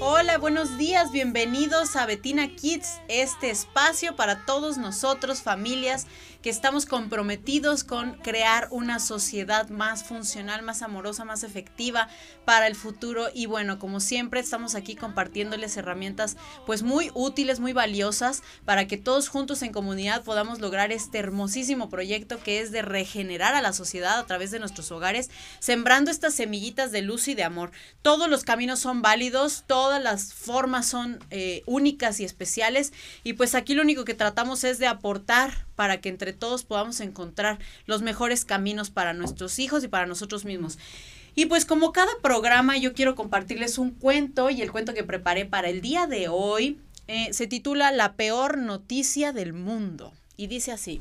[0.00, 6.06] Hola, buenos días, bienvenidos a Betina Kids, este espacio para todos nosotros, familias
[6.48, 12.08] que estamos comprometidos con crear una sociedad más funcional, más amorosa, más efectiva
[12.46, 13.26] para el futuro.
[13.34, 18.96] Y bueno, como siempre, estamos aquí compartiéndoles herramientas pues muy útiles, muy valiosas para que
[18.96, 23.74] todos juntos en comunidad podamos lograr este hermosísimo proyecto que es de regenerar a la
[23.74, 27.72] sociedad a través de nuestros hogares, sembrando estas semillitas de luz y de amor.
[28.00, 32.94] Todos los caminos son válidos, todas las formas son eh, únicas y especiales.
[33.22, 36.98] Y pues aquí lo único que tratamos es de aportar para que entre todos podamos
[36.98, 40.76] encontrar los mejores caminos para nuestros hijos y para nosotros mismos.
[41.36, 45.46] Y pues como cada programa yo quiero compartirles un cuento y el cuento que preparé
[45.46, 50.72] para el día de hoy eh, se titula La peor noticia del mundo y dice
[50.72, 51.00] así.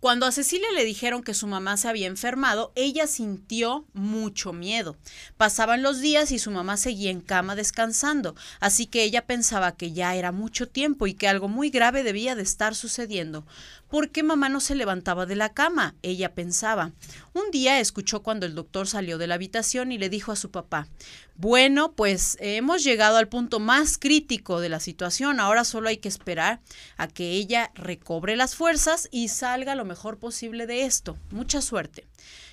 [0.00, 4.96] Cuando a Cecilia le dijeron que su mamá se había enfermado, ella sintió mucho miedo.
[5.36, 9.92] Pasaban los días y su mamá seguía en cama descansando, así que ella pensaba que
[9.92, 13.44] ya era mucho tiempo y que algo muy grave debía de estar sucediendo.
[13.90, 15.96] ¿Por qué mamá no se levantaba de la cama?
[16.02, 16.92] Ella pensaba.
[17.34, 20.52] Un día escuchó cuando el doctor salió de la habitación y le dijo a su
[20.52, 20.86] papá,
[21.34, 26.08] bueno, pues hemos llegado al punto más crítico de la situación, ahora solo hay que
[26.08, 26.60] esperar
[26.98, 31.18] a que ella recobre las fuerzas y salga lo mejor posible de esto.
[31.32, 32.06] Mucha suerte.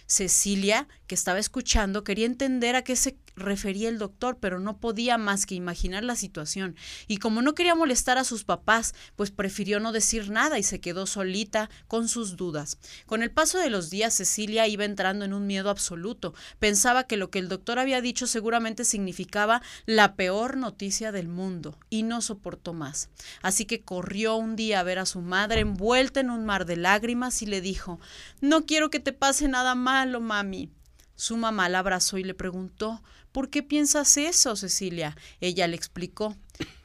[0.08, 5.17] Cecilia, que estaba escuchando, quería entender a qué se refería el doctor, pero no podía
[5.17, 6.75] más que imaginar la situación.
[7.07, 10.81] Y como no quería molestar a sus papás, pues prefirió no decir nada y se
[10.81, 12.77] quedó solita con sus dudas.
[13.05, 16.33] Con el paso de los días, Cecilia iba entrando en un miedo absoluto.
[16.59, 21.77] Pensaba que lo que el doctor había dicho seguramente significaba la peor noticia del mundo,
[21.89, 23.09] y no soportó más.
[23.41, 26.77] Así que corrió un día a ver a su madre envuelta en un mar de
[26.77, 27.99] lágrimas y le dijo
[28.41, 30.71] No quiero que te pase nada malo, mami.
[31.17, 35.15] Su mamá la abrazó y le preguntó ¿Por qué piensas eso, Cecilia?
[35.41, 36.35] Ella le explicó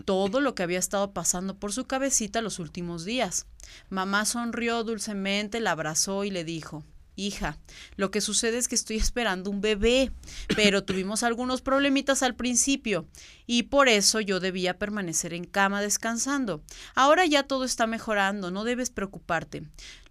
[0.05, 3.46] todo lo que había estado pasando por su cabecita los últimos días.
[3.89, 6.84] Mamá sonrió dulcemente, la abrazó y le dijo
[7.14, 7.58] Hija,
[7.96, 10.12] lo que sucede es que estoy esperando un bebé,
[10.57, 13.07] pero tuvimos algunos problemitas al principio
[13.46, 16.62] y por eso yo debía permanecer en cama descansando.
[16.95, 19.62] Ahora ya todo está mejorando, no debes preocuparte.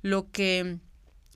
[0.01, 0.79] Lo que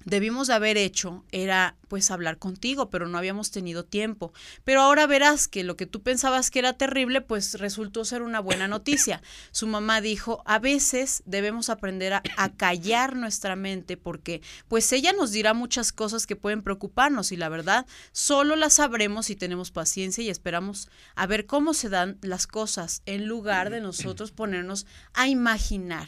[0.06, 4.34] debimos de haber hecho era pues hablar contigo, pero no habíamos tenido tiempo.
[4.64, 8.40] Pero ahora verás que lo que tú pensabas que era terrible, pues resultó ser una
[8.40, 9.22] buena noticia.
[9.52, 15.14] Su mamá dijo, a veces debemos aprender a, a, callar nuestra mente porque pues ella
[15.14, 19.72] nos dirá muchas cosas que pueden preocuparnos y la verdad solo las sabremos si tenemos
[19.72, 24.86] paciencia y esperamos a ver cómo se dan las cosas en lugar de nosotros ponernos
[25.14, 26.08] a imaginar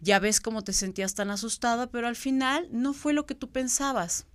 [0.00, 3.50] ya ves cómo te sentías tan asustada, pero al final no fue lo que tú
[3.50, 4.26] pensabas.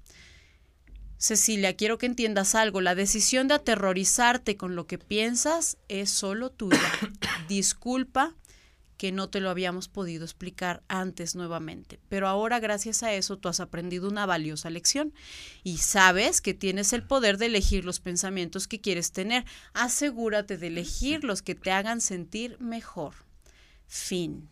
[1.18, 2.82] Cecilia, quiero que entiendas algo.
[2.82, 6.80] La decisión de aterrorizarte con lo que piensas es solo tuya.
[7.48, 8.36] Disculpa
[8.98, 12.00] que no te lo habíamos podido explicar antes nuevamente.
[12.10, 15.14] Pero ahora gracias a eso tú has aprendido una valiosa lección
[15.64, 19.46] y sabes que tienes el poder de elegir los pensamientos que quieres tener.
[19.74, 23.14] Asegúrate de elegir los que te hagan sentir mejor.
[23.88, 24.50] Fin.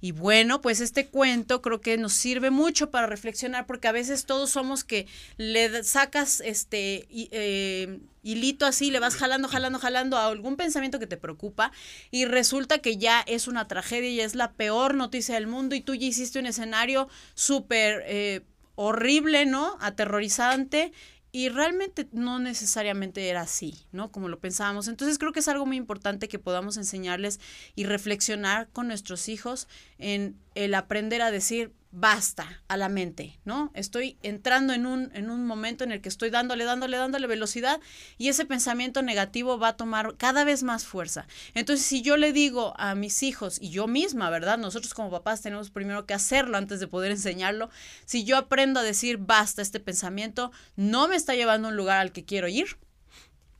[0.00, 4.26] Y bueno, pues este cuento creo que nos sirve mucho para reflexionar porque a veces
[4.26, 5.06] todos somos que
[5.36, 11.06] le sacas este eh, hilito así, le vas jalando, jalando, jalando a algún pensamiento que
[11.06, 11.72] te preocupa
[12.10, 15.80] y resulta que ya es una tragedia y es la peor noticia del mundo y
[15.80, 18.02] tú ya hiciste un escenario súper...
[18.06, 18.42] Eh,
[18.74, 19.76] horrible, ¿no?
[19.80, 20.92] Aterrorizante
[21.32, 24.12] y realmente no necesariamente era así, ¿no?
[24.12, 24.86] Como lo pensábamos.
[24.86, 27.40] Entonces creo que es algo muy importante que podamos enseñarles
[27.74, 29.66] y reflexionar con nuestros hijos
[29.96, 33.70] en el aprender a decir, basta a la mente, ¿no?
[33.74, 37.80] Estoy entrando en un, en un momento en el que estoy dándole, dándole, dándole velocidad
[38.16, 41.26] y ese pensamiento negativo va a tomar cada vez más fuerza.
[41.54, 44.56] Entonces, si yo le digo a mis hijos y yo misma, ¿verdad?
[44.56, 47.68] Nosotros como papás tenemos primero que hacerlo antes de poder enseñarlo.
[48.06, 51.98] Si yo aprendo a decir, basta, este pensamiento no me está llevando a un lugar
[51.98, 52.78] al que quiero ir,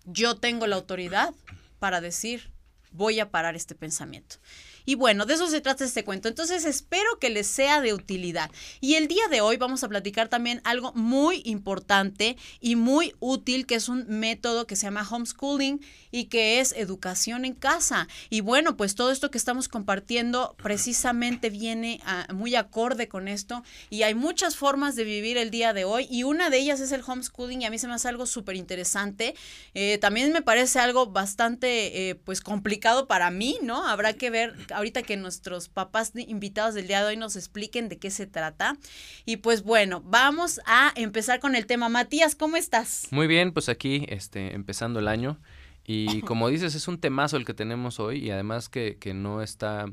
[0.05, 1.35] yo tengo la autoridad
[1.79, 2.51] para decir,
[2.93, 4.37] voy a parar este pensamiento.
[4.85, 6.29] Y bueno, de eso se trata este cuento.
[6.29, 8.51] Entonces espero que les sea de utilidad.
[8.81, 13.67] Y el día de hoy vamos a platicar también algo muy importante y muy útil,
[13.67, 15.81] que es un método que se llama homeschooling
[16.11, 18.09] y que es educación en casa.
[18.31, 22.01] Y bueno, pues todo esto que estamos compartiendo precisamente viene
[22.33, 23.63] muy acorde con esto.
[23.91, 26.93] Y hay muchas formas de vivir el día de hoy y una de ellas es
[26.93, 29.35] el homeschooling y a mí se me hace algo súper interesante.
[29.75, 33.87] Eh, también me parece algo bastante eh, pues complicado para mí, ¿no?
[33.87, 37.99] Habrá que ver ahorita que nuestros papás invitados del día de hoy nos expliquen de
[37.99, 38.77] qué se trata.
[39.25, 41.89] Y pues bueno, vamos a empezar con el tema.
[41.89, 43.09] Matías, ¿cómo estás?
[43.11, 45.39] Muy bien, pues aquí este, empezando el año.
[45.85, 49.43] Y como dices, es un temazo el que tenemos hoy y además que, que no
[49.43, 49.87] está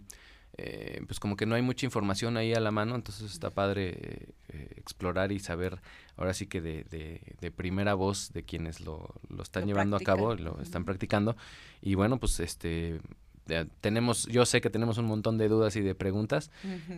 [0.62, 4.28] eh, pues como que no hay mucha información ahí a la mano, entonces está padre
[4.50, 5.80] eh, explorar y saber
[6.18, 6.84] ahora sí que de,
[7.40, 11.38] de, primera voz de quienes lo, lo están llevando a cabo, lo están practicando.
[11.82, 13.00] Y bueno, pues este
[13.82, 16.52] tenemos, yo sé que tenemos un montón de dudas y de preguntas,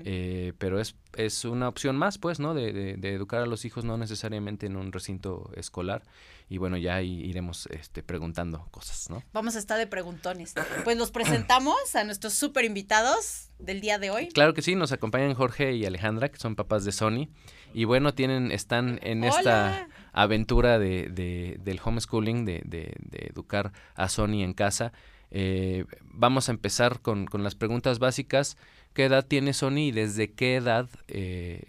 [0.06, 2.54] eh, pero es, es una opción más, pues, ¿no?
[2.54, 6.04] De, de, educar a los hijos no necesariamente en un recinto escolar.
[6.50, 9.24] Y bueno, ya iremos este, preguntando cosas, ¿no?
[9.32, 10.54] Vamos a estar de preguntones.
[10.84, 14.28] Pues los presentamos a nuestros super invitados del día de hoy.
[14.30, 17.30] Claro que sí, nos acompañan Jorge y Alejandra, que son papás de Sony.
[17.74, 23.72] Y bueno, tienen, están en esta aventura de, de, del homeschooling, de, de, de educar
[23.96, 24.92] a Sony en casa.
[25.32, 28.58] Eh, vamos a empezar con, con, las preguntas básicas.
[28.94, 31.62] ¿Qué edad tiene Sony y desde qué edad eh,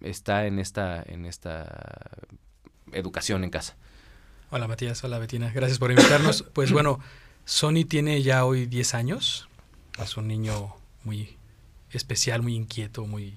[0.00, 2.10] está en esta, en esta
[2.92, 3.76] educación en casa?
[4.50, 6.42] Hola Matías, hola Betina, gracias por invitarnos.
[6.54, 6.98] pues bueno,
[7.44, 9.48] Sony tiene ya hoy 10 años,
[10.02, 10.74] es un niño
[11.04, 11.36] muy
[11.92, 13.34] especial, muy inquieto, muy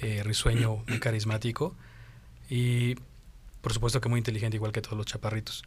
[0.00, 1.76] eh, risueño, muy carismático
[2.48, 2.96] y
[3.60, 5.64] por supuesto que muy inteligente igual que todos los chaparritos.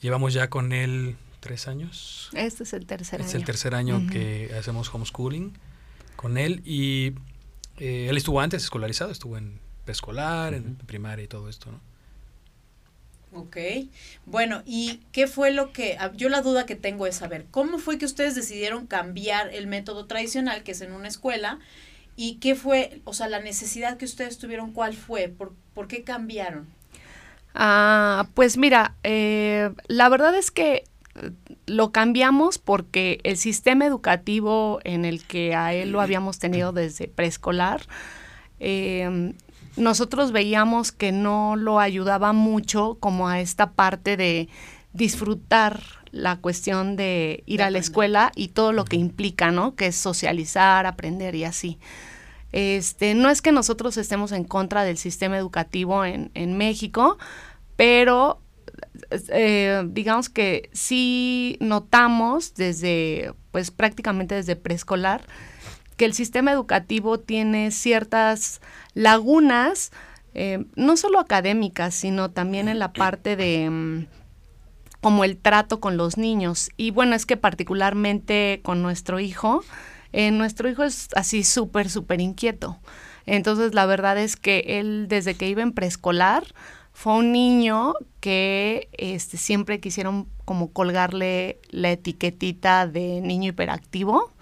[0.00, 2.30] Llevamos ya con él tres años.
[2.34, 3.28] Este es el tercer año.
[3.28, 5.52] Es el tercer año que hacemos homeschooling
[6.16, 7.14] con él y
[7.78, 11.80] eh, él estuvo antes escolarizado, estuvo en preescolar, en primaria y todo esto, ¿no?
[13.32, 13.56] Ok,
[14.24, 17.78] bueno, ¿y qué fue lo que, ah, yo la duda que tengo es saber, ¿cómo
[17.78, 21.58] fue que ustedes decidieron cambiar el método tradicional, que es en una escuela,
[22.16, 26.04] y qué fue, o sea, la necesidad que ustedes tuvieron, cuál fue, por, por qué
[26.04, 26.66] cambiaron?
[27.54, 30.84] Ah, pues mira, eh, la verdad es que
[31.66, 37.08] lo cambiamos porque el sistema educativo en el que a él lo habíamos tenido desde
[37.08, 37.82] preescolar,
[38.60, 39.34] em,
[39.76, 44.48] nosotros veíamos que no lo ayudaba mucho como a esta parte de
[44.92, 45.80] disfrutar
[46.10, 49.74] la cuestión de ir a la escuela y todo lo que implica, ¿no?
[49.74, 51.78] Que es socializar, aprender y así.
[52.50, 57.18] Este, no es que nosotros estemos en contra del sistema educativo en, en México,
[57.76, 58.40] pero
[59.30, 65.22] eh, digamos que sí notamos desde, pues prácticamente desde preescolar,
[65.96, 68.60] que el sistema educativo tiene ciertas
[68.94, 69.90] lagunas,
[70.34, 74.06] eh, no solo académicas, sino también en la parte de mm,
[75.00, 76.70] como el trato con los niños.
[76.76, 79.62] Y bueno, es que particularmente con nuestro hijo,
[80.12, 82.78] eh, nuestro hijo es así súper, súper inquieto.
[83.26, 86.44] Entonces, la verdad es que él, desde que iba en preescolar,
[86.98, 94.32] fue un niño que este, siempre quisieron como colgarle la etiquetita de niño hiperactivo.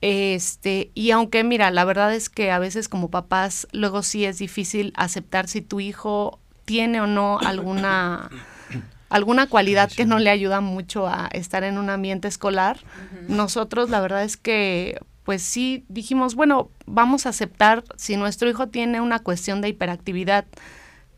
[0.00, 4.38] Este, y aunque mira, la verdad es que a veces como papás luego sí es
[4.38, 8.28] difícil aceptar si tu hijo tiene o no alguna
[9.08, 12.80] alguna cualidad que no le ayuda mucho a estar en un ambiente escolar.
[13.28, 18.66] Nosotros la verdad es que pues sí dijimos, bueno, vamos a aceptar si nuestro hijo
[18.66, 20.44] tiene una cuestión de hiperactividad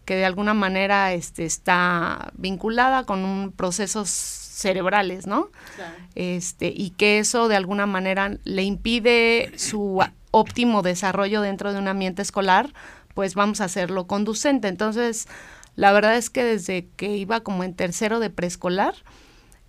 [0.04, 5.48] que de alguna manera este, está vinculada con un procesos cerebrales, ¿no?
[6.14, 11.88] Este, y que eso de alguna manera le impide su óptimo desarrollo dentro de un
[11.88, 12.72] ambiente escolar,
[13.14, 14.68] pues vamos a hacerlo conducente.
[14.68, 15.28] Entonces,
[15.76, 18.94] la verdad es que desde que iba como en tercero de preescolar,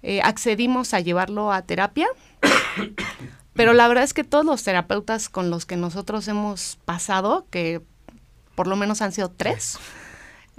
[0.04, 2.08] eh, accedimos a llevarlo a terapia,
[3.54, 7.82] pero la verdad es que todos los terapeutas con los que nosotros hemos pasado, que
[8.56, 9.78] por lo menos han sido tres,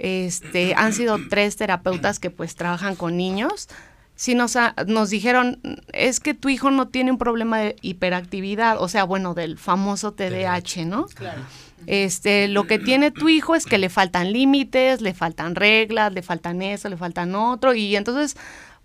[0.03, 3.69] este, han sido tres terapeutas que pues trabajan con niños.
[4.15, 5.59] Si nos, nos dijeron,
[5.93, 10.11] es que tu hijo no tiene un problema de hiperactividad, o sea, bueno, del famoso
[10.11, 11.05] TDAH, ¿no?
[11.05, 11.41] Claro.
[11.87, 16.21] Este, lo que tiene tu hijo es que le faltan límites, le faltan reglas, le
[16.21, 18.35] faltan eso, le faltan otro, y entonces,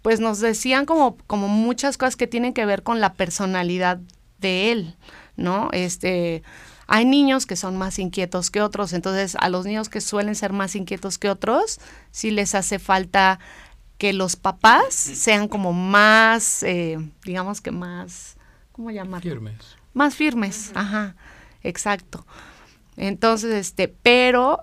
[0.02, 3.98] pues nos decían como, como muchas cosas que tienen que ver con la personalidad
[4.38, 4.94] de él,
[5.36, 5.68] ¿no?
[5.72, 6.42] Este,
[6.88, 10.54] hay niños que son más inquietos que otros, entonces a los niños que suelen ser
[10.54, 11.80] más inquietos que otros,
[12.10, 13.38] sí les hace falta
[13.98, 18.36] que los papás sean como más, eh, digamos que más,
[18.72, 19.30] ¿cómo llamarlo?
[19.30, 19.76] Firmes.
[19.92, 21.14] Más firmes, ajá,
[21.62, 22.26] exacto.
[22.96, 24.62] Entonces, este, pero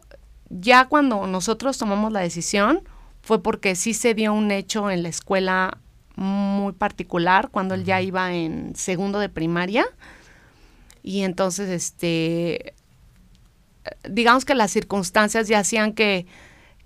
[0.49, 2.81] ya cuando nosotros tomamos la decisión
[3.21, 5.77] fue porque sí se dio un hecho en la escuela
[6.15, 9.85] muy particular cuando él ya iba en segundo de primaria
[11.07, 12.73] y entonces, este,
[14.09, 16.25] digamos que las circunstancias ya hacían que,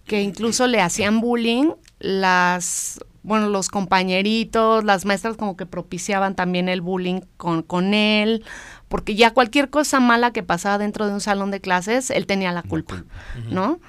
[0.04, 6.68] que incluso le hacían bullying las, bueno, los compañeritos, las maestras como que propiciaban también
[6.68, 8.44] el bullying con, con él,
[8.90, 12.52] porque ya cualquier cosa mala que pasaba dentro de un salón de clases, él tenía
[12.52, 13.06] la culpa,
[13.50, 13.80] ¿no?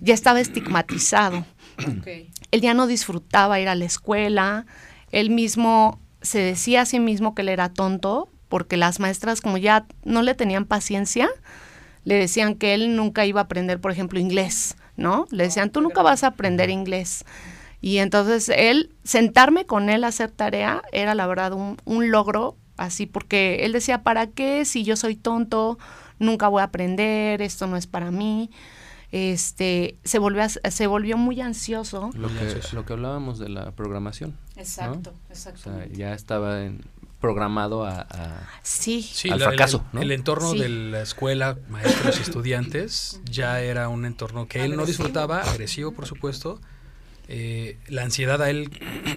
[0.00, 1.46] Ya estaba estigmatizado.
[2.50, 4.66] Él ya no disfrutaba ir a la escuela,
[5.12, 9.56] él mismo se decía a sí mismo que él era tonto porque las maestras como
[9.58, 11.28] ya no le tenían paciencia,
[12.04, 15.26] le decían que él nunca iba a aprender, por ejemplo, inglés, ¿no?
[15.30, 17.24] Le decían, tú nunca vas a aprender inglés.
[17.80, 22.56] Y entonces él, sentarme con él a hacer tarea era la verdad un, un logro
[22.76, 24.64] así, porque él decía, ¿para qué?
[24.64, 25.78] Si yo soy tonto,
[26.18, 28.50] nunca voy a aprender, esto no es para mí.
[29.12, 32.10] Este, se volvió, se volvió muy ansioso.
[32.14, 34.36] Lo que, lo que hablábamos de la programación.
[34.56, 35.70] Exacto, exacto.
[35.70, 36.80] O sea, ya estaba en,
[37.26, 38.06] programado a,
[38.62, 39.10] sí.
[39.30, 39.84] al fracaso.
[39.94, 44.76] El, el entorno de la escuela, maestros y estudiantes, ya era un entorno que él
[44.76, 46.60] no disfrutaba, agresivo por supuesto.
[47.28, 48.70] Eh, la ansiedad a él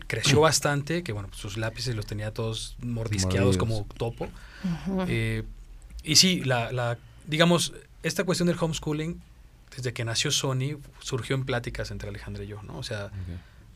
[0.07, 4.27] creció bastante, que bueno, sus lápices los tenía todos mordisqueados como topo.
[5.07, 5.43] Eh,
[6.03, 6.97] y sí, la, la,
[7.27, 9.21] digamos, esta cuestión del homeschooling,
[9.75, 12.79] desde que nació Sony, surgió en pláticas entre Alejandra y yo, ¿no?
[12.79, 13.11] O sea,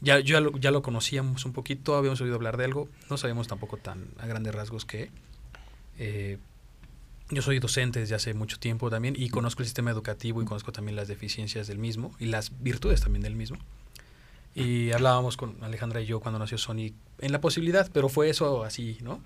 [0.04, 3.78] ya, lo, ya lo conocíamos un poquito, habíamos oído hablar de algo, no sabíamos tampoco
[3.78, 5.10] tan a grandes rasgos que...
[5.98, 6.38] Eh,
[7.30, 10.72] yo soy docente desde hace mucho tiempo también y conozco el sistema educativo y conozco
[10.72, 13.58] también las deficiencias del mismo y las virtudes también del mismo.
[14.56, 18.64] Y hablábamos con Alejandra y yo cuando nació Sony en la posibilidad, pero fue eso
[18.64, 19.22] así, ¿no?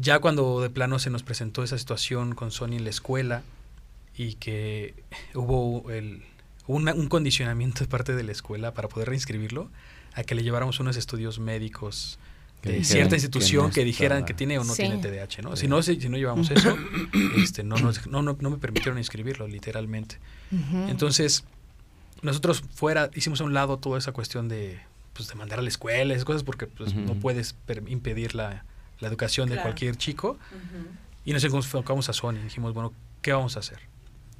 [0.00, 3.42] Ya cuando de plano se nos presentó esa situación con Sony en la escuela
[4.16, 4.94] y que
[5.34, 6.24] hubo el,
[6.68, 9.70] un condicionamiento de parte de la escuela para poder reinscribirlo
[10.14, 12.18] a que le lleváramos unos estudios médicos
[12.62, 15.56] de cierta institución que, dijeran que tiene o no tiene TDAH, ¿no?
[15.56, 16.76] Si no si, no llevamos eso,
[17.36, 20.18] este no, no, no, me permitieron inscribirlo literalmente.
[20.88, 21.44] Entonces,
[22.22, 24.80] nosotros fuera hicimos a un lado toda esa cuestión de
[25.14, 27.56] pues de mandar a la escuela, esas cosas porque pues, no puedes
[27.86, 28.64] impedir la,
[29.00, 30.38] la educación de cualquier chico.
[31.24, 33.80] Y nos enfocamos a Sony y dijimos, bueno, ¿qué vamos a hacer?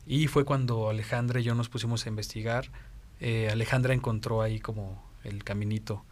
[0.09, 2.71] Y fue cuando Alejandra y yo nos pusimos a investigar.
[3.21, 6.03] Eh, Alejandra encontró ahí como el caminito,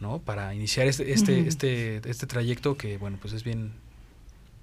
[0.00, 0.20] ¿no?
[0.20, 3.74] Para iniciar este, este, este, este trayecto que, bueno, pues es bien,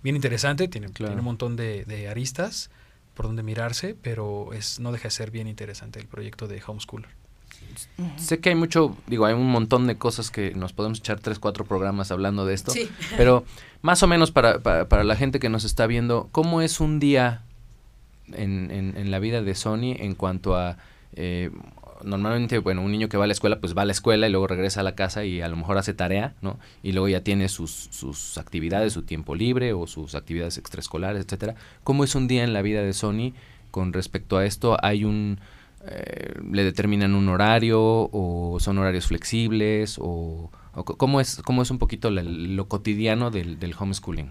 [0.02, 2.72] bien interesante, tiene, tiene un montón de, aristas
[3.14, 7.10] por donde mirarse, pero es no deja de ser bien interesante el proyecto de Homeschooler.
[8.18, 11.38] Sé que hay mucho, digo, hay un montón de cosas que nos podemos echar tres,
[11.38, 12.74] cuatro programas hablando de esto,
[13.18, 13.44] pero
[13.84, 17.00] más o menos para, para, para, la gente que nos está viendo, ¿cómo es un
[17.00, 17.44] día
[18.36, 20.78] en, en, la vida de Sony en cuanto a...
[21.14, 21.50] Eh,
[22.04, 24.32] normalmente, bueno, un niño que va a la escuela, pues va a la escuela y
[24.32, 26.60] luego regresa a la casa y a lo mejor hace tarea, ¿no?
[26.84, 31.56] Y luego ya tiene sus, sus actividades, su tiempo libre o sus actividades extraescolares, etcétera.
[31.84, 33.34] ¿Cómo es un día en la vida de Sony
[33.72, 34.78] con respecto a esto?
[34.82, 35.40] ¿Hay un...
[35.86, 41.80] Eh, le determinan un horario o son horarios flexibles o, cómo es cómo es un
[41.80, 44.30] poquito lo cotidiano del, del homeschooling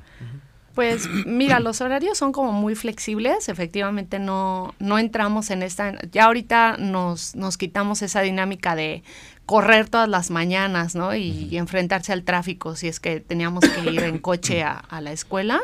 [0.79, 6.27] pues mira, los horarios son como muy flexibles, efectivamente no, no entramos en esta, ya
[6.27, 9.03] ahorita nos, nos quitamos esa dinámica de
[9.45, 11.17] correr todas las mañanas, ¿no?
[11.17, 15.11] Y, enfrentarse al tráfico si es que teníamos que ir en coche a, a, la
[15.11, 15.61] escuela.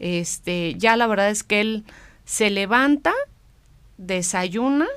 [0.00, 1.84] Este, ya la verdad es que él
[2.24, 3.12] se levanta,
[3.98, 4.88] desayuna,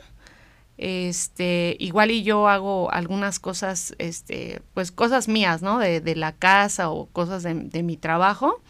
[0.79, 5.77] este, igual y yo hago algunas cosas, este, pues cosas mías, ¿no?
[5.77, 8.63] De, de la casa o cosas de, de mi trabajo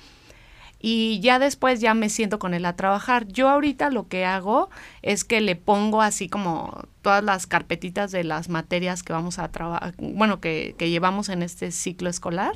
[0.80, 3.28] y ya después ya me siento con él a trabajar.
[3.28, 4.70] Yo ahorita lo que hago
[5.02, 9.50] es que le pongo así como todas las carpetitas de las materias que vamos a
[9.50, 12.54] trabajar, bueno, que, que, llevamos en este ciclo escolar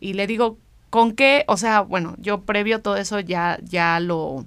[0.00, 0.58] y le digo,
[0.90, 1.44] ¿con qué?
[1.48, 4.44] O sea, bueno, yo previo todo eso ya, ya lo,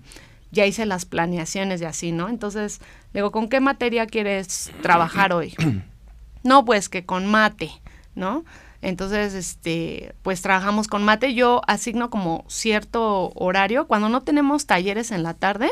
[0.52, 2.30] ya hice las planeaciones y así, ¿no?
[2.30, 2.82] Entonces,
[3.14, 5.56] le digo, ¿con qué materia quieres trabajar hoy?
[6.44, 7.72] no, pues que con mate,
[8.14, 8.44] ¿no?
[8.86, 11.34] Entonces, este, pues trabajamos con mate.
[11.34, 13.88] Yo asigno como cierto horario.
[13.88, 15.72] Cuando no tenemos talleres en la tarde,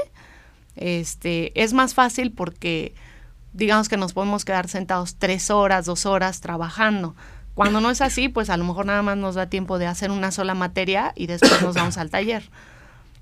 [0.76, 2.96] este, es más fácil porque
[3.54, 7.16] digamos que nos podemos quedar sentados tres horas, dos horas trabajando.
[7.54, 10.10] Cuando no es así, pues a lo mejor nada más nos da tiempo de hacer
[10.10, 12.50] una sola materia y después nos vamos al taller.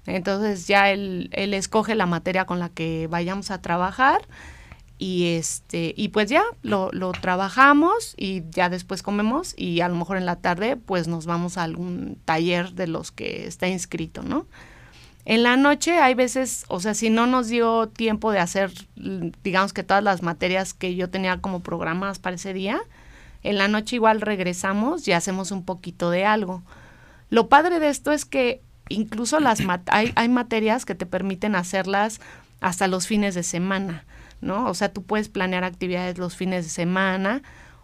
[0.06, 4.22] Entonces ya él, él escoge la materia con la que vayamos a trabajar
[5.02, 9.96] y este y pues ya lo, lo, trabajamos y ya después comemos y a lo
[9.96, 14.22] mejor en la tarde pues nos vamos a algún taller de los que está inscrito,
[14.22, 14.46] ¿no?
[15.26, 18.72] En la noche hay veces, o sea, si no nos dio tiempo de hacer,
[19.44, 22.80] digamos que todas las materias que yo tenía como programadas para ese día,
[23.42, 26.62] en la noche igual regresamos y hacemos un poquito de algo.
[27.32, 32.22] Lo padre de esto es que incluso las hay, hay materias que te permiten hacerlas
[32.60, 34.06] hasta los fines de semana.
[34.42, 34.68] ¿No?
[34.68, 37.42] O sea, tú puedes planear actividades los fines de semana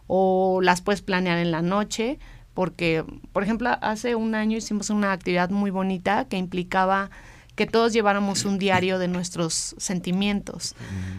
[0.08, 2.20] o las puedes planear en la noche,
[2.54, 7.10] porque, por ejemplo, hace un año hicimos una actividad muy bonita que implicaba
[7.56, 10.76] que todos lleváramos un diario de nuestros sentimientos.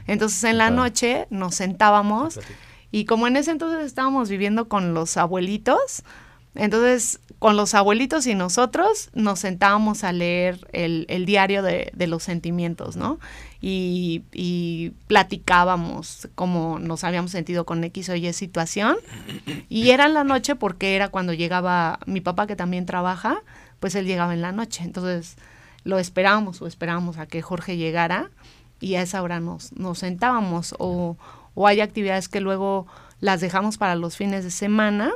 [0.07, 2.39] Entonces, en la noche nos sentábamos
[2.91, 6.03] Y como en ese entonces estábamos viviendo con los abuelitos,
[6.55, 12.97] entonces con los abuelitos y nosotros nos sentábamos a leer el, diario de, los sentimientos,
[12.97, 13.21] ¿no?
[13.61, 18.97] Y, platicábamos cómo nos habíamos sentido con X o Y situación.
[19.69, 23.43] Y era en la noche porque era cuando llegaba mi papá, que también trabaja,
[23.79, 24.83] pues él llegaba en la noche.
[24.83, 25.37] Entonces
[25.85, 28.31] lo esperábamos o esperábamos a que Jorge llegara
[28.81, 30.75] y a esa hora nos, nos sentábamos.
[30.79, 31.17] O,
[31.55, 32.87] o hay actividades que luego
[33.21, 35.13] las dejamos para los fines de semana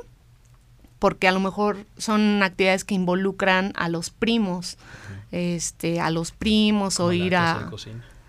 [1.02, 4.78] porque a lo mejor son actividades que involucran a los primos,
[5.32, 7.68] este, a los primos o ir a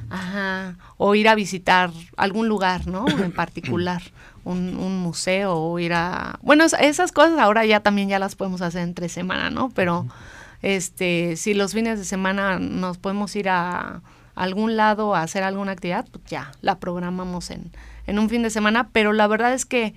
[0.10, 3.06] ajá, o ir a visitar algún lugar, ¿no?
[3.24, 4.02] En particular,
[4.44, 8.64] un, un, museo o ir a bueno, esas cosas ahora ya también ya las podemos
[8.64, 9.70] hacer entre semana, ¿no?
[9.70, 10.08] Pero
[10.64, 14.02] este, si los fines de semana nos podemos ir a
[14.34, 17.72] algún lado a hacer alguna actividad, pues ya la programamos en,
[18.08, 19.94] en un fin de semana, pero la verdad es que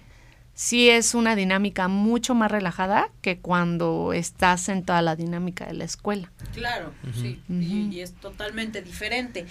[0.56, 5.74] sí es una dinámica mucho más relajada que cuando estás en toda la dinámica de
[5.74, 6.32] la escuela.
[6.54, 9.46] Claro, sí, y, es totalmente diferente.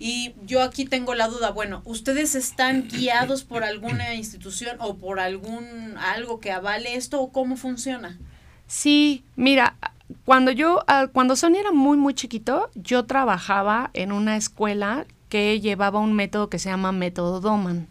[0.00, 5.20] Y yo aquí tengo la duda, bueno, ¿ustedes están guiados por alguna institución o por
[5.20, 8.18] algún algo que avale esto o cómo funciona?
[8.66, 9.76] Sí, mira,
[10.24, 15.60] cuando yo, ah, cuando Sonia era muy, muy chiquito, yo trabajaba en una escuela que
[15.60, 17.86] llevaba un método que se llama método Doman.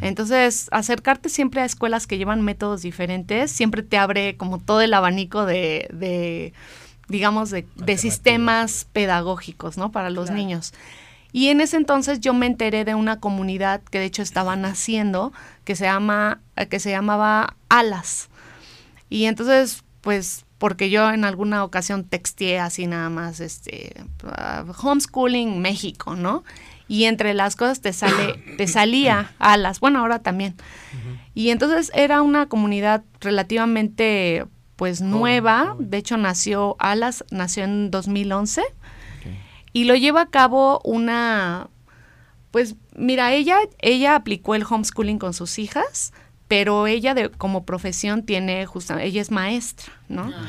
[0.00, 4.94] Entonces, acercarte siempre a escuelas que llevan métodos diferentes siempre te abre como todo el
[4.94, 6.52] abanico de, de
[7.10, 9.90] digamos, de, sistemas pedagógicos, ¿no?
[9.90, 10.72] Para los niños.
[11.32, 15.32] Y en ese entonces yo me enteré de una comunidad que de hecho estaban haciendo,
[15.64, 18.30] que se llama, que se llamaba Alas.
[19.08, 23.94] Y entonces, pues, porque yo en alguna ocasión texteé así nada más, este,
[24.24, 26.44] ah, homeschooling México, ¿no?
[26.90, 30.56] Y entre las cosas te sale, te salía alas, bueno, ahora también.
[31.34, 38.62] Y entonces era una comunidad relativamente pues nueva, de hecho nació Alas, nació en 2011
[39.72, 41.70] y lo lleva a cabo una
[42.50, 46.12] pues mira, ella ella aplicó el homeschooling con sus hijas,
[46.50, 50.32] pero ella de, como profesión tiene justamente, ella es maestra, ¿no?
[50.34, 50.48] Ah,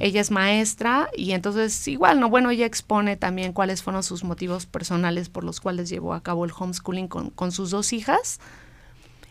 [0.00, 2.30] ella es maestra y entonces igual, ¿no?
[2.30, 6.46] Bueno, ella expone también cuáles fueron sus motivos personales por los cuales llevó a cabo
[6.46, 8.40] el homeschooling con, con sus dos hijas.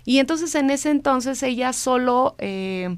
[0.06, 2.96] Y entonces en ese entonces ella solo eh,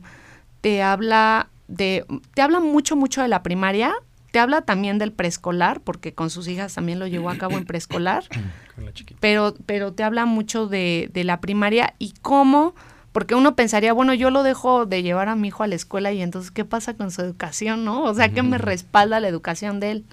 [0.59, 3.93] te habla de, te habla mucho, mucho de la primaria,
[4.31, 7.63] te habla también del preescolar, porque con sus hijas también lo llevó a cabo en
[7.63, 8.25] preescolar,
[9.21, 12.75] pero, pero te habla mucho de, de la primaria y cómo
[13.13, 16.11] porque uno pensaría, bueno, yo lo dejo de llevar a mi hijo a la escuela
[16.11, 18.03] y entonces, ¿qué pasa con su educación, no?
[18.03, 20.05] O sea, ¿qué me respalda la educación de él?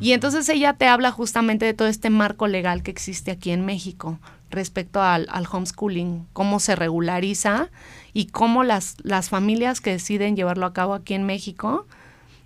[0.00, 3.66] Y entonces ella te habla justamente de todo este marco legal que existe aquí en
[3.66, 7.70] México respecto al, homeschooling, cómo se regulariza
[8.12, 11.88] y cómo las, las familias que deciden llevarlo a cabo aquí en México,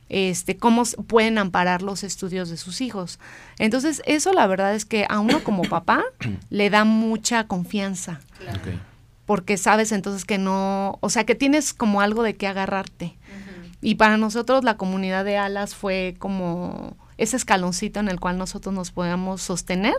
[0.09, 3.19] este, cómo pueden amparar los estudios de sus hijos.
[3.59, 6.05] Entonces, eso la verdad es que a uno como papá
[6.49, 8.21] le da mucha confianza.
[8.39, 8.88] Claro
[9.29, 13.19] porque sabes entonces que no, o sea, que tienes como algo de qué agarrarte.
[13.83, 18.75] Y para nosotros la comunidad de alas fue como ese escaloncito en el cual nosotros
[18.75, 19.97] nos podíamos sostener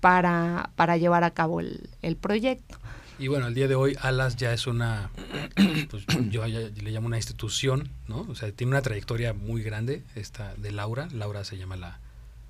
[0.00, 2.78] para, para llevar a cabo el, proyecto.
[3.18, 5.10] Y bueno, el día de hoy Alas ya es una,
[5.90, 8.22] pues yo le llamo una institución, ¿no?
[8.22, 11.08] O sea, tiene una trayectoria muy grande, esta de Laura.
[11.12, 12.00] Laura se llama la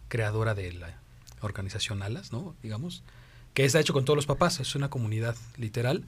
[0.07, 1.01] creadora de la
[1.41, 2.55] organización Alas, ¿no?
[2.63, 3.03] Digamos
[3.57, 6.05] que está hecho con todos los papás, es una comunidad literal.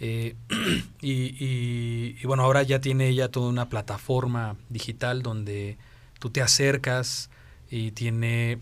[0.00, 0.34] Eh,
[1.00, 5.78] y, bueno, ahora ya tiene ella toda una plataforma digital donde
[6.18, 7.30] tú te acercas
[7.70, 8.58] y tiene,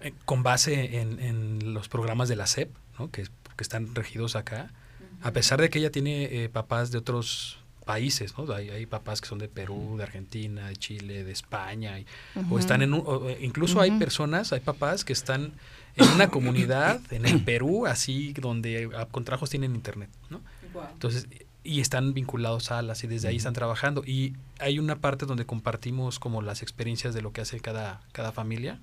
[0.00, 3.10] eh, con base en, los programas de la SEP, ¿no?
[3.10, 4.70] que, que están regidos acá,
[5.22, 8.52] a pesar de que ella tiene eh, papás de otros países, ¿no?
[8.52, 11.96] Hay, hay, papás que son de Perú, de Argentina, de Chile, de España,
[12.50, 12.94] o están en
[13.40, 15.52] incluso hay personas, hay papás que están
[15.96, 20.40] en una comunidad en el Perú, así donde contrajos tienen internet, ¿no?
[20.92, 21.28] Entonces,
[21.62, 24.02] y están vinculados a las y desde ahí están trabajando.
[24.04, 28.32] Y hay una parte donde compartimos como las experiencias de lo que hace cada, cada
[28.32, 28.80] familia,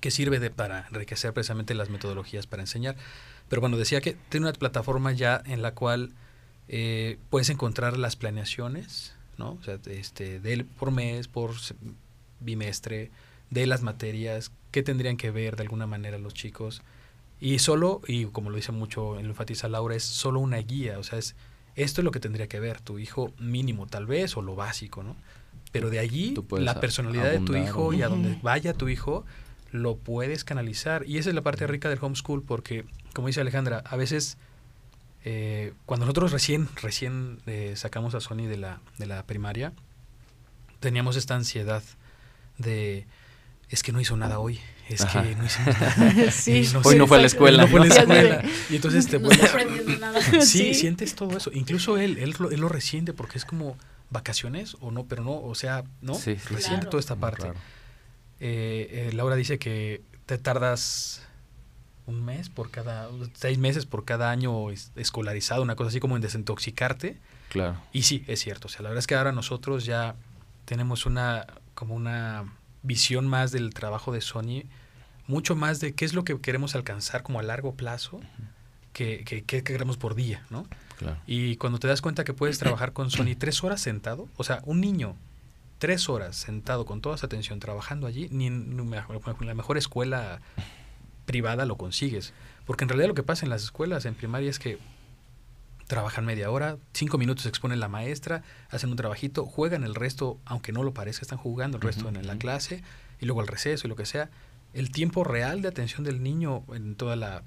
[0.00, 2.96] que sirve de, para enriquecer precisamente las metodologías para enseñar.
[3.48, 6.12] Pero bueno, decía que tiene una plataforma ya en la cual
[6.68, 9.52] eh, puedes encontrar las planeaciones, ¿no?
[9.52, 11.52] O sea, este, del, por mes, por
[12.40, 13.10] bimestre,
[13.50, 16.82] de las materias, qué tendrían que ver de alguna manera los chicos.
[17.40, 21.02] Y solo, y como lo dice mucho, lo enfatiza Laura, es solo una guía, o
[21.02, 21.36] sea, es
[21.76, 25.02] esto es lo que tendría que ver tu hijo mínimo tal vez, o lo básico,
[25.02, 25.14] ¿no?
[25.70, 29.24] Pero de allí, la personalidad de tu hijo y a donde vaya tu hijo,
[29.70, 31.04] lo puedes canalizar.
[31.06, 34.38] Y esa es la parte rica del homeschool, porque, como dice Alejandra, a veces
[35.24, 39.72] Eh, cuando nosotros recién, recién eh, sacamos a Sony de la, de la primaria,
[40.80, 41.82] teníamos esta ansiedad
[42.56, 43.04] de
[43.70, 46.30] es que no hizo nada hoy, es que no hizo nada.
[46.30, 47.62] sí, hoy no fue a la escuela.
[47.64, 48.42] No fue a la escuela.
[48.70, 50.20] y entonces te no está aprendiendo nada.
[50.40, 51.50] Sí, sientes todo eso.
[51.52, 53.76] Incluso él, él, lo, él lo resiente porque es como
[54.10, 56.14] vacaciones o no, pero no, o sea, ¿no?
[56.14, 56.88] Sí, resiente Claro.
[56.90, 57.42] toda esta parte.
[57.42, 57.58] Claro.
[58.40, 61.22] Eh, eh, Laura dice que te tardas
[62.06, 66.16] un mes por cada, seis meses por cada año es- escolarizado, una cosa así como
[66.16, 67.18] en desintoxicarte.
[67.50, 67.76] Claro.
[67.92, 68.68] Y sí, es cierto.
[68.68, 70.14] O sea, la verdad es que ahora nosotros ya
[70.64, 72.44] tenemos una, como una
[72.88, 74.64] visión más del trabajo de Sony,
[75.28, 78.20] mucho más de qué es lo que queremos alcanzar como a largo plazo,
[78.92, 80.66] que, que, que queremos por día, ¿no?
[80.98, 81.18] Claro.
[81.28, 84.62] Y cuando te das cuenta que puedes trabajar con Sony tres horas sentado, o sea,
[84.64, 85.14] un niño
[85.78, 88.76] tres horas sentado con toda su atención trabajando allí, ni en
[89.40, 90.40] la mejor escuela
[91.24, 92.32] privada lo consigues.
[92.66, 94.78] Porque en realidad lo que pasa en las escuelas en primaria es que
[95.88, 100.38] trabajan media hora, cinco minutos se expone la maestra, hacen un trabajito, juegan el resto,
[100.44, 102.84] aunque no lo parezca, están jugando el resto en la clase
[103.18, 104.30] y luego al receso y lo que sea.
[104.74, 107.42] El tiempo real de atención del niño en toda la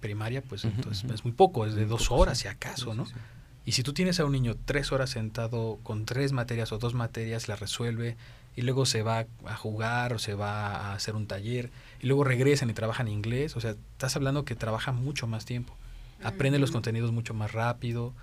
[0.00, 3.06] primaria, pues entonces es muy poco, es de dos horas si acaso, ¿no?
[3.64, 6.94] Y si tú tienes a un niño tres horas sentado con tres materias o dos
[6.94, 8.16] materias, las resuelve
[8.56, 11.70] y luego se va a jugar o se va a hacer un taller
[12.00, 15.76] y luego regresan y trabajan inglés, o sea, estás hablando que trabaja mucho más tiempo,
[16.22, 18.14] aprende los contenidos mucho más rápido,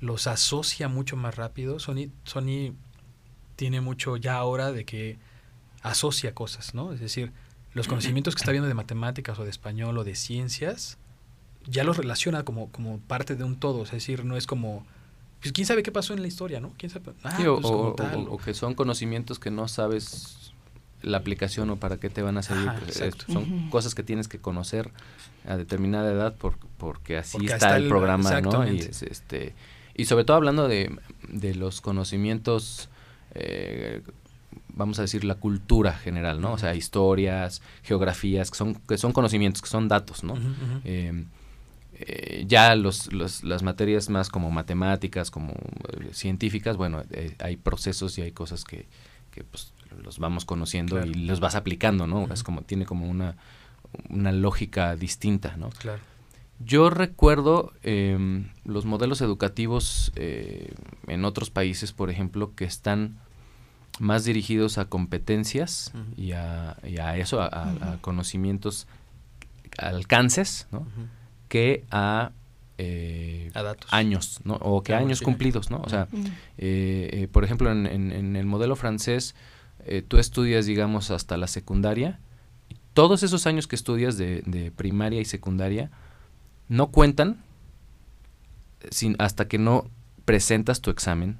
[0.00, 1.78] los asocia mucho más rápido.
[1.78, 2.74] Sony, Sony
[3.56, 5.18] tiene mucho ya ahora de que
[5.82, 6.92] asocia cosas, ¿no?
[6.92, 7.32] Es decir,
[7.74, 10.98] los conocimientos que está viendo de matemáticas o de español o de ciencias,
[11.66, 13.82] ya los relaciona como, como parte de un todo.
[13.84, 14.84] Es decir, no es como,
[15.40, 16.72] pues quién sabe qué pasó en la historia, ¿no?
[16.76, 17.12] ¿Quién sabe?
[17.24, 20.51] Ah, Sí, o, pues o- o que son conocimientos que no sabes
[21.02, 22.68] la aplicación o para qué te van a servir.
[22.68, 23.00] Ajá, pues,
[23.32, 24.90] son cosas que tienes que conocer
[25.46, 28.50] a determinada edad por- porque así Porque está, está el el- programa, ¿no?
[28.66, 29.54] Y, es, este,
[29.94, 30.96] y sobre todo hablando de,
[31.28, 32.88] de los conocimientos,
[33.34, 34.02] eh,
[34.74, 36.52] vamos a decir, la cultura general, ¿no?
[36.52, 40.34] O sea, historias, geografías, que son, que son conocimientos, que son datos, ¿no?
[40.34, 40.42] Ujú.
[40.84, 41.24] Eh,
[41.94, 47.56] eh, ya los, los- las materias más como matemáticas, como eh, científicas, bueno, eh, hay
[47.56, 48.86] procesos y hay cosas que,
[49.30, 51.10] que, pues, los vamos conociendo Claro.
[51.10, 52.32] y los vas aplicando, ¿no?
[52.32, 53.36] Es como, tiene como una,
[54.08, 55.70] una lógica distinta, ¿no?
[55.70, 56.00] Claro.
[56.64, 60.72] Yo recuerdo em, los modelos educativos eh,
[61.08, 63.18] en otros países, por ejemplo, que están
[63.98, 68.86] más dirigidos a competencias y, a, y a eso, a, a- a conocimientos,
[69.78, 70.86] alcances, ¿no?
[71.48, 72.32] Que a
[72.78, 73.92] eh, A datos.
[73.92, 74.54] años, ¿no?
[74.56, 75.24] O que años sí.
[75.24, 75.78] cumplidos, ¿no?
[75.84, 76.08] O sea,
[76.58, 79.34] eh, eh, por ejemplo, en, en- en el modelo francés,
[79.86, 82.18] eh, tú estudias, digamos, hasta la secundaria.
[82.68, 85.90] y todos esos años que estudias de, de primaria y secundaria
[86.68, 87.42] no cuentan
[88.90, 89.90] sin, hasta que no
[90.24, 91.38] presentas tu examen,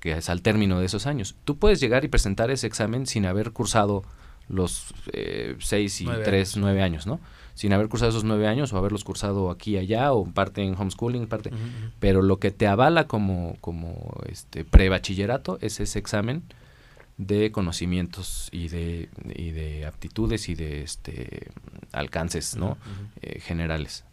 [0.00, 1.34] que es al término de esos años.
[1.44, 4.02] Tú puedes llegar y presentar ese examen sin haber cursado
[4.48, 6.62] los eh, seis y Nueve tres, años.
[6.62, 7.18] nueve años, ¿no?
[7.54, 10.74] Sin haber cursado esos nueve años o haberlos cursado aquí y allá o parte en
[10.74, 11.50] homeschooling, parte
[12.00, 16.42] pero lo que te avala como, como este prebachillerato es ese examen
[17.16, 21.48] de conocimientos y de, y de aptitudes y de este
[21.92, 22.76] alcances ¿no?
[23.22, 24.04] Eh, generales.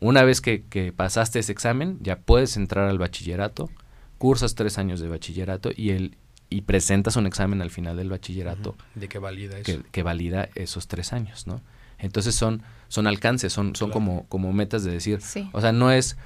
[0.00, 3.68] Una vez que, que pasaste ese examen, ya puedes entrar al bachillerato,
[4.16, 6.16] cursas tres años de bachillerato y el
[6.50, 8.74] y presentas un examen al final del bachillerato.
[8.94, 9.64] De que valida eso.
[9.82, 11.60] que, que valida esos tres años, ¿no?
[11.98, 13.92] Entonces son, son alcances, son, son Claro.
[13.92, 15.50] como, como metas de decir, Sí.
[15.52, 16.16] o sea, no es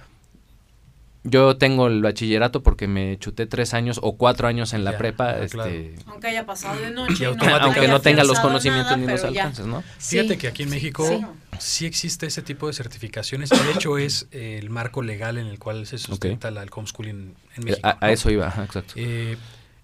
[1.25, 4.99] yo tengo el bachillerato porque me chuté tres años o cuatro años en la Ya,
[4.99, 5.95] prepa, ah, este.
[6.07, 7.25] Aunque haya pasado de noche.
[7.31, 9.83] Y no aunque no tenga los conocimientos nada, ni los alcances, ¿no?
[9.99, 10.37] Fíjate Sí.
[10.39, 11.25] que aquí en México Sí.
[11.61, 13.51] sí existe ese tipo de certificaciones.
[13.51, 17.35] De hecho, es eh, el marco legal en el cual se sustenta la- el homeschooling
[17.57, 17.89] en Eh, México.
[18.01, 18.95] a, eso iba, ajá, exacto.
[18.97, 19.37] Eh,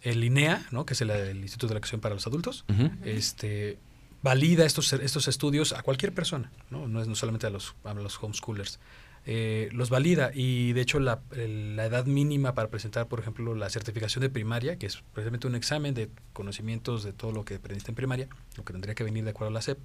[0.02, 0.86] el INEA, ¿no?
[0.86, 2.64] que es el, el Instituto de la Acción para los Adultos,
[3.04, 3.78] este,
[4.22, 7.94] valida estos, estos estudios a cualquier persona, no, no es no solamente a los, a
[7.94, 8.78] los homeschoolers.
[9.26, 13.68] Eh, los valida y de hecho la, la edad mínima para presentar, por ejemplo, la
[13.68, 17.90] certificación de primaria, que es precisamente un examen de conocimientos de todo lo que aprendiste
[17.90, 19.78] en primaria, lo que tendría que venir de acuerdo a la SEP,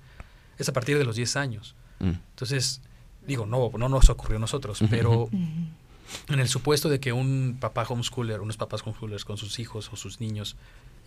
[0.57, 1.75] es a partir de los 10 años.
[1.99, 2.11] Mm.
[2.29, 2.81] Entonces,
[3.27, 7.85] digo, no, no nos ocurrió a nosotros, pero en el supuesto de que un papá
[7.87, 10.55] homeschooler, unos papás homeschoolers con sus hijos o sus niños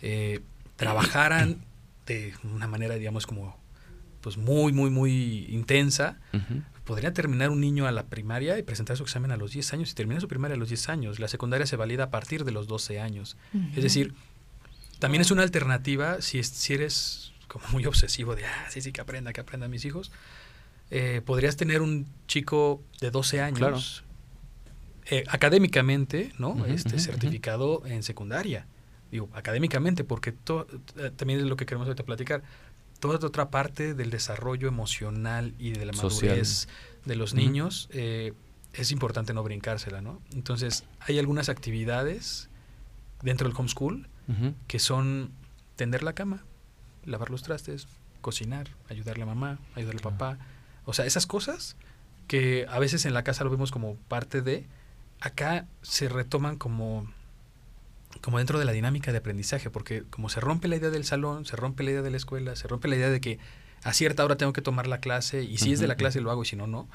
[0.01, 0.41] eh,
[0.75, 1.63] trabajaran
[2.05, 3.57] de una manera, digamos, como
[4.21, 6.17] pues muy, muy, muy intensa.
[6.87, 9.91] Podría terminar un niño a la primaria y presentar su examen a los 10 años
[9.91, 11.19] y termina su primaria a los 10 años.
[11.19, 13.37] La secundaria se valida a partir de los 12 años.
[13.75, 14.13] Es decir,
[14.97, 18.91] también es una alternativa si, es- si eres como muy obsesivo de, ah, sí, sí,
[18.91, 20.11] que aprenda, que aprenda mis hijos.
[20.89, 23.77] eh, podrías tener un chico de 12 años Claro.
[25.09, 26.65] eh, académicamente, ¿no?
[26.65, 28.65] este certificado en secundaria.
[29.11, 32.41] Digo, académicamente, porque eh, también es lo que queremos ahorita platicar.
[32.99, 36.67] Toda otra parte del desarrollo emocional y de la madurez
[37.05, 38.33] de los niños eh,
[38.73, 40.21] es importante no brincársela, ¿no?
[40.33, 42.49] Entonces, hay algunas actividades
[43.21, 44.09] dentro del homeschool
[44.67, 45.31] que son
[45.77, 46.43] tender la cama,
[47.05, 47.87] lavar los trastes,
[48.21, 50.37] cocinar, ayudarle a mamá, ayudarle a papá.
[50.83, 51.77] O sea, esas cosas
[52.27, 54.67] que a veces en la casa lo vemos como parte de,
[55.21, 57.09] acá se retoman como,
[58.21, 61.45] como dentro de la dinámica de aprendizaje, porque como se rompe la idea del salón,
[61.45, 63.39] se rompe la idea de la escuela, se rompe la idea de que
[63.83, 66.31] a cierta hora tengo que tomar la clase y si es de la clase lo
[66.31, 66.87] hago y si no, no.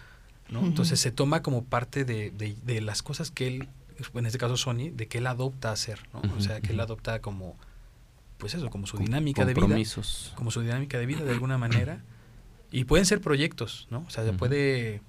[0.51, 0.61] ¿no?
[0.61, 3.69] Entonces se toma como parte de, de, las cosas que él,
[4.15, 6.21] en este caso Sony, de que él adopta a hacer, ¿no?
[6.37, 7.57] o sea, que él adopta como,
[8.39, 9.77] pues eso, como su dinámica de vida.
[10.35, 12.03] Como su dinámica de vida de alguna manera.
[12.71, 14.05] Y pueden ser proyectos, ¿no?
[14.07, 15.03] O sea, se puede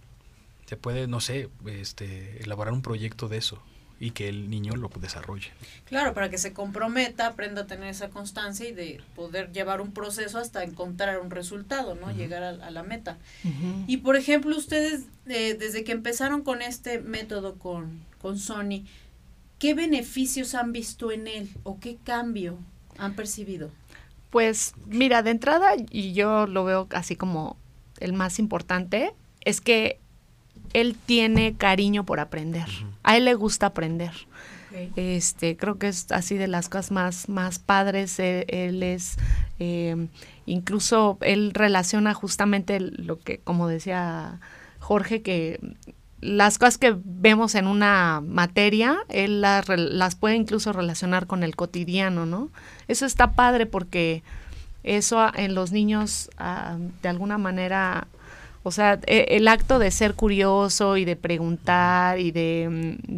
[0.65, 3.61] se puede, no sé, este, elaborar un proyecto de eso
[4.03, 5.51] y que el niño lo desarrolle.
[5.85, 9.93] Claro, para que se comprometa, aprenda a tener esa constancia y de poder llevar un
[9.93, 12.11] proceso hasta encontrar un resultado, ¿no?
[12.11, 13.17] Llegar a, la meta.
[13.87, 18.83] Y por ejemplo, ustedes, eh, desde que empezaron con este método con, con Sony,
[19.57, 22.57] ¿qué beneficios han visto en él o qué cambio
[22.97, 23.71] han percibido?
[24.31, 27.55] Pues mira, de entrada, y yo lo veo así como
[28.01, 29.13] el más importante,
[29.45, 30.01] es que
[30.73, 32.67] él tiene cariño por aprender.
[33.03, 34.11] A él le gusta aprender.
[34.95, 38.19] Este, creo que es así de las cosas más, más padres.
[38.19, 39.17] E, él, es,
[39.59, 40.07] eh,
[40.45, 44.39] incluso él relaciona justamente lo que, como decía
[44.79, 45.59] Jorge, que
[46.21, 51.55] las cosas que vemos en una materia, él las, las puede incluso relacionar con el
[51.55, 52.49] cotidiano, ¿no?
[52.87, 54.23] Eso está padre porque
[54.83, 58.07] eso en los niños ah, de alguna manera
[58.63, 63.17] o sea, e, el acto de ser curioso y de preguntar y de, mm,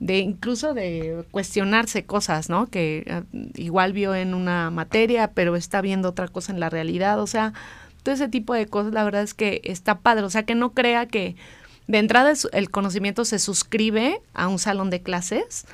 [0.00, 2.66] de, incluso de cuestionarse cosas, ¿no?
[2.66, 3.22] Que ah,
[3.54, 7.20] igual vio en una materia, pero está viendo otra cosa en la realidad.
[7.20, 7.52] O sea,
[8.02, 10.24] todo ese tipo de cosas, la verdad es que está padre.
[10.24, 11.36] O sea, que no crea que
[11.86, 15.66] de entrada el conocimiento se suscribe a un salón de clases.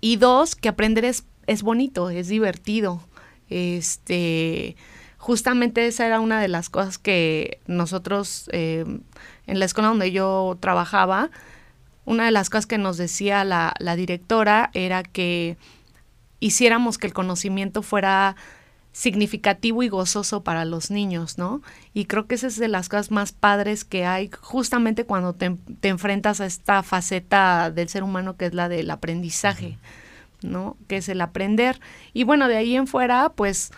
[0.00, 3.00] Y dos, que aprender es, es bonito, es divertido.
[3.48, 4.76] Este
[5.24, 8.84] justamente esa era una de las cosas que nosotros eh,
[9.46, 11.30] en la escuela donde yo trabajaba,
[12.04, 15.56] una de las cosas que nos decía la, directora era que
[16.40, 18.36] hiciéramos que el conocimiento fuera
[18.92, 21.62] significativo y gozoso para los niños, ¿no?
[21.94, 25.56] Y creo que esa es de las cosas más padres que hay justamente cuando te,
[25.84, 29.78] enfrentas a esta faceta del ser humano que es la del aprendizaje,
[30.42, 30.76] ¿no?
[30.86, 31.80] Que es el aprender.
[32.12, 33.72] Y bueno, de ahí en fuera, pues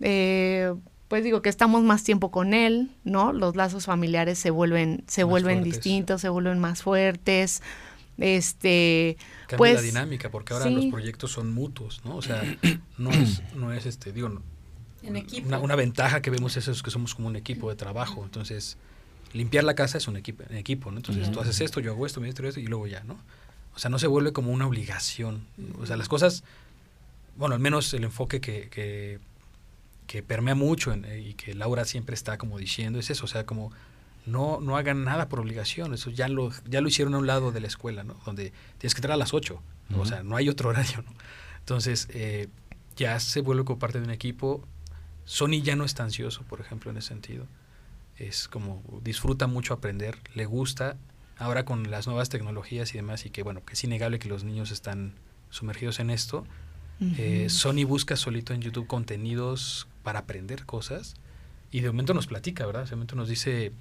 [0.00, 0.74] eh,
[1.08, 3.32] pues digo que estamos más tiempo con él, ¿no?
[3.32, 7.62] Los lazos familiares se vuelven, se vuelven distintos, se vuelven más fuertes.
[8.18, 12.16] Este, Cambia pues, la dinámica, porque ahora los proyectos son mutuos, ¿no?
[12.16, 12.42] O sea,
[12.98, 14.42] no es, no es este, digo,
[15.02, 15.46] en equipo.
[15.46, 18.24] Una, una, ventaja que vemos es que somos como un equipo de trabajo.
[18.24, 18.76] Entonces,
[19.32, 20.98] limpiar la casa es un equipo, en equipo, ¿no?
[20.98, 23.18] Entonces, tú haces esto, yo hago esto, me esto y luego ya, ¿no?
[23.74, 25.46] O sea, no se vuelve como una obligación.
[25.80, 26.42] O sea, las cosas,
[27.36, 29.20] bueno, al menos el enfoque que, que
[30.08, 33.46] que permea mucho eh, y que Laura siempre está como diciendo es eso, o sea,
[33.46, 33.70] como
[34.26, 37.52] no, no hagan nada por obligación, eso ya lo, ya lo hicieron a un lado
[37.52, 38.14] de la escuela, ¿no?
[38.26, 39.62] Donde tienes que entrar a las 8,
[39.96, 41.12] o sea, no hay otro horario, ¿no?
[41.60, 42.48] Entonces, eh,
[42.96, 44.66] ya se vuelve como parte de un equipo.
[45.24, 47.46] Sony ya no está ansioso, por ejemplo, en ese sentido.
[48.16, 50.96] Es como disfruta mucho aprender, le gusta,
[51.36, 54.44] ahora con las nuevas tecnologías y demás, y que bueno, que es innegable que los
[54.44, 55.14] niños están
[55.50, 56.46] sumergidos en esto.
[57.00, 61.14] Eh, Sony busca solito en YouTube contenidos para aprender cosas
[61.70, 62.88] y de momento nos platica, ¿verdad?
[62.88, 63.72] De momento nos dice,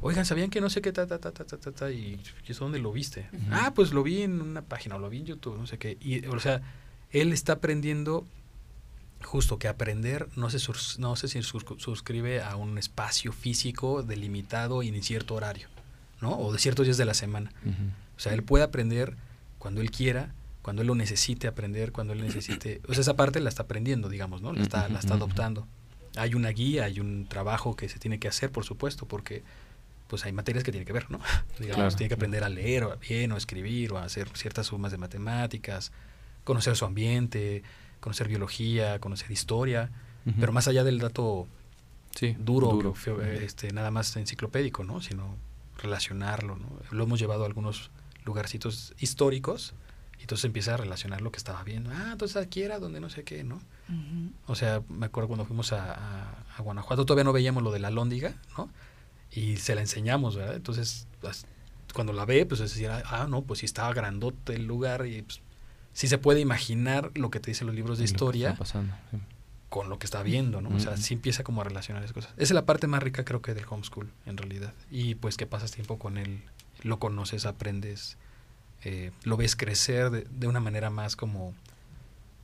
[0.00, 2.78] oigan, ¿sabían que no sé qué, ta, ta, ta, ta, ta, ta, y, eso dónde
[2.78, 3.28] lo viste?
[3.50, 5.96] Ah, pues lo vi en una página, o lo vi en YouTube, no sé qué.
[6.00, 6.62] Y, o sea,
[7.10, 8.26] él está aprendiendo
[9.24, 10.58] justo que aprender no se,
[10.98, 15.68] no se suscribe a un espacio físico delimitado y en cierto horario,
[16.20, 16.38] ¿no?
[16.38, 17.50] O de ciertos días de la semana.
[18.16, 19.16] O sea, él puede aprender
[19.58, 20.32] cuando él quiera,
[20.66, 24.08] cuando él lo necesite aprender, cuando él necesite, o sea, esa parte la está aprendiendo,
[24.08, 24.52] digamos, ¿no?
[24.52, 25.64] La está, la está adoptando.
[26.16, 29.44] Hay una guía, hay un trabajo que se tiene que hacer, por supuesto, porque
[30.08, 31.20] pues hay materias que tiene que ver, ¿no?
[31.60, 34.66] Digamos, tiene que aprender a leer o bien o a escribir o a hacer ciertas
[34.66, 35.92] sumas de matemáticas,
[36.42, 37.62] conocer su ambiente,
[38.00, 39.92] conocer biología, conocer historia,
[40.40, 41.46] pero más allá del dato
[42.40, 42.92] duro,
[43.40, 45.00] este, nada más enciclopédico, ¿no?
[45.00, 45.36] Sino
[45.78, 46.66] relacionarlo, ¿no?
[46.90, 47.92] Lo hemos llevado a algunos
[48.24, 49.76] lugarcitos históricos
[50.20, 51.90] entonces empieza a relacionar lo que estaba viendo.
[51.92, 53.60] Ah, entonces aquí era donde no sé qué, ¿no?
[54.46, 58.34] O sea, me acuerdo cuando fuimos a, Guanajuato, todavía no veíamos lo de la lóndiga,
[58.56, 58.70] ¿no?
[59.30, 60.56] Y se la enseñamos, ¿verdad?
[60.56, 61.06] Entonces,
[61.94, 65.22] cuando la ve, pues es decir, ah, no, pues sí estaba grandote el lugar y
[65.22, 65.40] pues,
[65.92, 68.94] sí se puede imaginar lo que te dicen los libros de historia pasando,
[69.68, 70.70] con lo que está viendo, ¿no?
[70.74, 72.32] O sea, sí empieza como a relacionar las cosas.
[72.32, 74.74] Esa es la parte más rica creo que del homeschool, en realidad.
[74.90, 76.42] Y pues que pasas tiempo con él,
[76.82, 78.18] lo conoces, aprendes,
[78.84, 81.54] eh, lo ves crecer de, de, una manera más como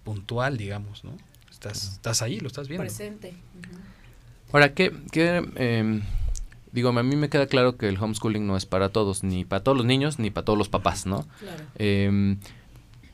[0.05, 1.17] puntual, digamos, ¿no?
[1.51, 2.85] Estás, estás ahí, lo estás viendo.
[2.85, 3.35] Presente.
[4.53, 6.03] Ahora, ¿qué, qué eh,
[6.73, 9.63] digo, a mí me queda claro que el homeschooling no es para todos, ni para
[9.63, 11.27] todos los niños, ni para todos los papás, ¿no?
[11.41, 11.65] Claro.
[11.77, 12.37] Eh,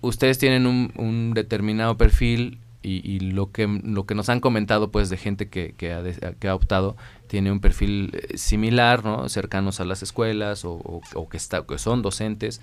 [0.00, 4.90] ustedes tienen un, un determinado perfil y, y, lo que lo que nos han comentado
[4.90, 9.04] pues de gente que, que, ha, de, que ha optado tiene un perfil eh, similar
[9.04, 12.61] no cercanos a las escuelas o, o, o que está que son docentes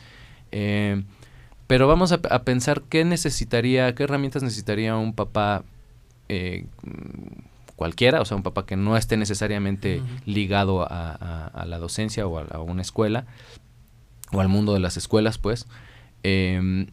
[0.58, 1.04] eh,
[1.68, 5.64] pero vamos a, a, pensar qué necesitaría qué herramientas necesitaría un papá
[6.30, 6.66] eh,
[7.76, 10.22] cualquiera o sea un papá que no esté necesariamente uh -huh.
[10.26, 13.26] ligado a, a, a, la docencia o a, una escuela
[14.32, 15.68] o al mundo de las escuelas pues
[16.24, 16.88] eh,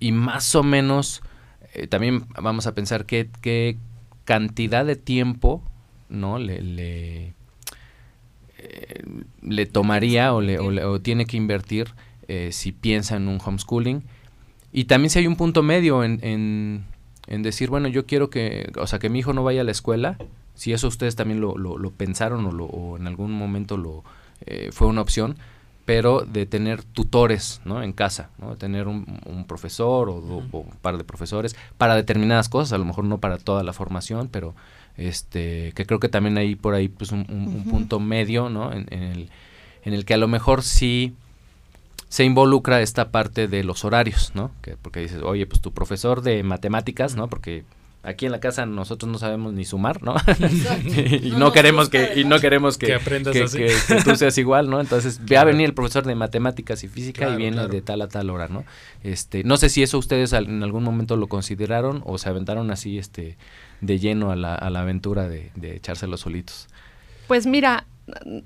[0.00, 1.22] y más o menos
[1.74, 3.76] eh, también vamos a pensar qué, qué
[4.24, 5.62] cantidad de tiempo
[6.08, 7.34] no le, le,
[8.58, 9.02] eh,
[9.42, 11.94] le tomaría o, le, o, le, o, tiene que invertir
[12.28, 14.02] eh, si piensa en un homeschooling
[14.72, 16.84] y también si hay un punto medio en, en,
[17.26, 19.70] en, decir bueno yo quiero que o sea que mi hijo no vaya a la
[19.70, 20.18] escuela
[20.54, 24.04] si eso ustedes también lo, lo, lo pensaron o, o, en algún momento lo
[24.46, 25.36] eh, fue una opción
[25.86, 27.80] pero de tener tutores ¿no?
[27.82, 28.50] en casa, ¿no?
[28.50, 30.48] de tener un, un profesor o, uh -huh.
[30.50, 33.72] o, un par de profesores para determinadas cosas, a lo mejor no para toda la
[33.72, 34.54] formación, pero
[34.96, 37.54] este que creo que también hay por ahí pues un, un, uh -huh.
[37.54, 38.72] un punto medio ¿no?
[38.72, 39.30] En, en, el,
[39.84, 41.14] en el que a lo mejor sí
[42.08, 44.52] se involucra esta parte de los horarios, ¿no?
[44.62, 47.28] Que, porque dices, oye, pues tu profesor de matemáticas, ¿no?
[47.28, 47.64] Porque
[48.06, 50.14] aquí en la casa nosotros no sabemos ni sumar, ¿no?
[51.22, 53.58] y no, no queremos que y no queremos que, que aprendas que, así.
[53.58, 54.80] Que, que, tú seas igual, ¿no?
[54.80, 55.28] Entonces, claro.
[55.28, 57.68] ve a venir el profesor de matemáticas y física claro, y viene claro.
[57.68, 58.64] de tal a tal hora, ¿no?
[59.02, 62.98] Este, no sé si eso ustedes en algún momento lo consideraron o se aventaron así
[62.98, 63.36] este
[63.80, 66.68] de lleno a la, a la aventura de, de echárselos solitos.
[67.26, 67.86] Pues mira,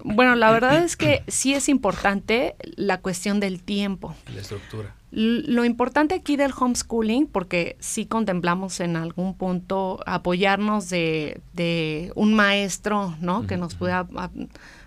[0.04, 4.14] bueno, la verdad es que sí es importante la cuestión del tiempo.
[4.34, 4.94] La estructura.
[5.12, 12.32] Lo importante aquí del homeschooling, porque sí contemplamos en algún punto apoyarnos de, de un
[12.34, 13.40] maestro, ¿no?
[13.40, 13.46] Uh -huh.
[13.46, 14.06] Que nos pueda,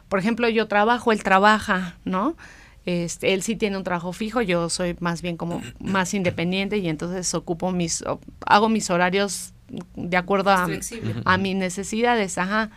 [0.07, 2.36] por ejemplo, yo trabajo, él trabaja, ¿no?
[2.86, 6.89] Este, él sí tiene un trabajo fijo, yo soy más bien como más independiente y
[6.89, 8.03] entonces ocupo mis,
[8.45, 9.53] hago mis horarios
[9.95, 10.67] de acuerdo a,
[11.25, 12.71] a mis necesidades, ajá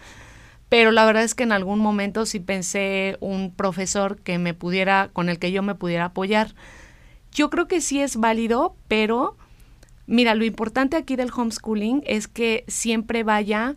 [0.69, 5.11] pero la verdad es que en algún momento sí pensé un profesor que me pudiera,
[5.13, 6.55] con el que yo me pudiera apoyar.
[7.33, 9.37] Yo creo que sí es válido, pero
[10.07, 13.77] mira, lo importante aquí del homeschooling es que siempre vaya,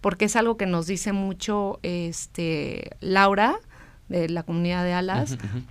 [0.00, 3.58] porque es algo que nos dice mucho este Laura
[4.08, 5.62] de la comunidad de Alas, uh -huh, uh -huh.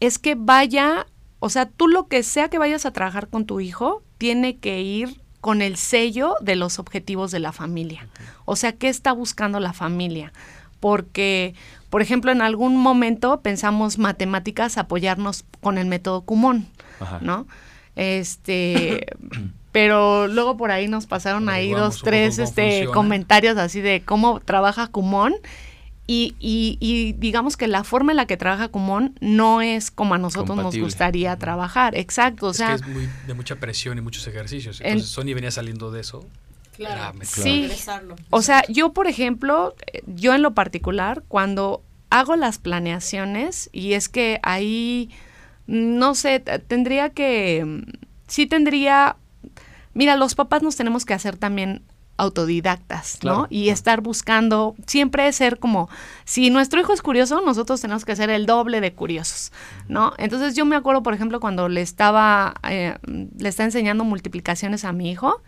[0.00, 1.06] es que vaya,
[1.40, 4.80] o sea, tú lo que sea que vayas a trabajar con tu hijo, tiene que
[4.82, 8.08] ir con el sello de los objetivos de la familia.
[8.46, 10.32] O sea, ¿qué está buscando la familia?
[10.80, 11.54] Porque,
[11.90, 16.66] por ejemplo, en algún momento pensamos matemáticas apoyarnos con el método Kumon,
[16.98, 17.18] Ajá.
[17.20, 17.46] ¿no?
[17.94, 19.04] Este,
[19.70, 24.86] pero luego por ahí nos pasaron ahí dos, tres este, comentarios así de cómo trabaja
[24.86, 25.34] Kumon
[26.06, 30.14] y, y, y, digamos que la forma en la que trabaja Kumon no es como
[30.14, 30.82] a nosotros Compatible.
[30.82, 31.96] nos gustaría trabajar.
[31.96, 32.48] Exacto.
[32.48, 34.80] O es sea, que es muy, de mucha presión y muchos ejercicios.
[34.82, 36.26] Entonces, en, Sony venía saliendo de eso.
[36.76, 37.18] Claro.
[37.18, 37.70] Ah, sí.
[38.30, 39.74] O sea, yo, por ejemplo,
[40.06, 45.10] yo en lo particular, cuando hago las planeaciones, y es que ahí,
[45.66, 47.82] no sé, tendría que,
[48.26, 49.16] sí tendría,
[49.94, 51.82] mira, los papás nos tenemos que hacer también
[52.16, 53.46] autodidactas, claro, ¿no?
[53.50, 55.88] Y estar buscando, siempre ser como,
[56.24, 59.52] si nuestro hijo es curioso, nosotros tenemos que ser el doble de curiosos,
[59.88, 60.12] ¿no?
[60.18, 64.92] Entonces yo me acuerdo, por ejemplo, cuando le estaba, eh, le estaba enseñando multiplicaciones a
[64.92, 65.42] mi hijo,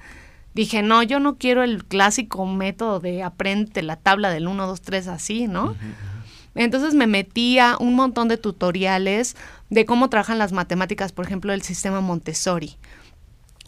[0.54, 4.80] dije, no, yo no quiero el clásico método de aprende la tabla del 1, 2,
[4.80, 5.66] 3 así, ¿no?
[5.66, 6.16] Uh -huh.
[6.56, 9.36] Entonces me metía un montón de tutoriales
[9.68, 12.76] de cómo trabajan las matemáticas, por ejemplo, el sistema Montessori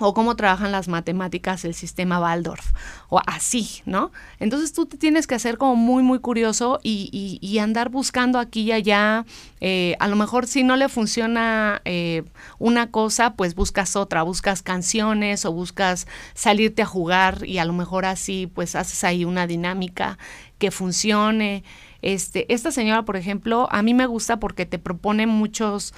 [0.00, 2.72] o cómo trabajan las matemáticas el sistema Waldorf,
[3.08, 4.12] o así, ¿no?
[4.38, 8.62] Entonces tú te tienes que hacer como muy, muy curioso y, y, andar buscando aquí
[8.62, 9.24] y allá.
[9.60, 12.22] Eh, a lo mejor si no le funciona eh,
[12.58, 17.72] una cosa, pues buscas otra, buscas canciones o buscas salirte a jugar y a lo
[17.72, 20.18] mejor así, pues haces ahí una dinámica
[20.58, 21.64] que funcione.
[22.02, 25.92] Este, esta señora, por ejemplo, a mí me gusta porque te propone muchos,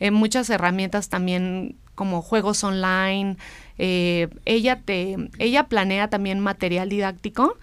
[0.00, 3.36] eh, muchas herramientas también como juegos online.
[3.78, 7.56] Eh, ella te, ella planea también material didáctico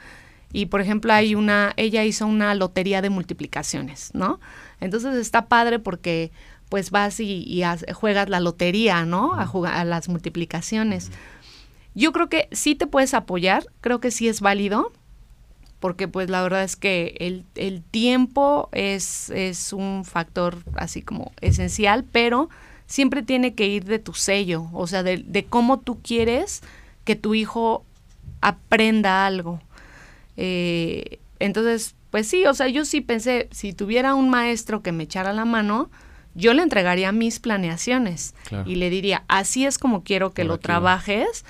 [0.53, 4.39] y por ejemplo hay una, ella hizo una lotería de multiplicaciones, ¿no?
[4.79, 6.31] Entonces está padre porque
[6.69, 7.61] pues vas y,
[7.93, 9.33] juegas la lotería, ¿no?
[9.33, 11.11] A, jugar, a las multiplicaciones.
[11.95, 14.93] Yo creo que sí te puedes apoyar, creo que sí es válido,
[15.81, 21.33] porque pues la verdad es que el, el tiempo es, es un factor así como
[21.41, 22.49] esencial, pero
[22.91, 26.61] siempre tiene que ir de tu sello, o sea, de, de cómo tú quieres
[27.05, 27.85] que tu hijo
[28.41, 29.61] aprenda algo.
[30.35, 35.03] Eh, entonces, pues sí, o sea, yo sí pensé, si tuviera un maestro que me
[35.03, 35.89] echara la mano,
[36.35, 38.35] yo le entregaría mis planeaciones
[38.65, 41.45] y le diría, así es como quiero que lo trabajes,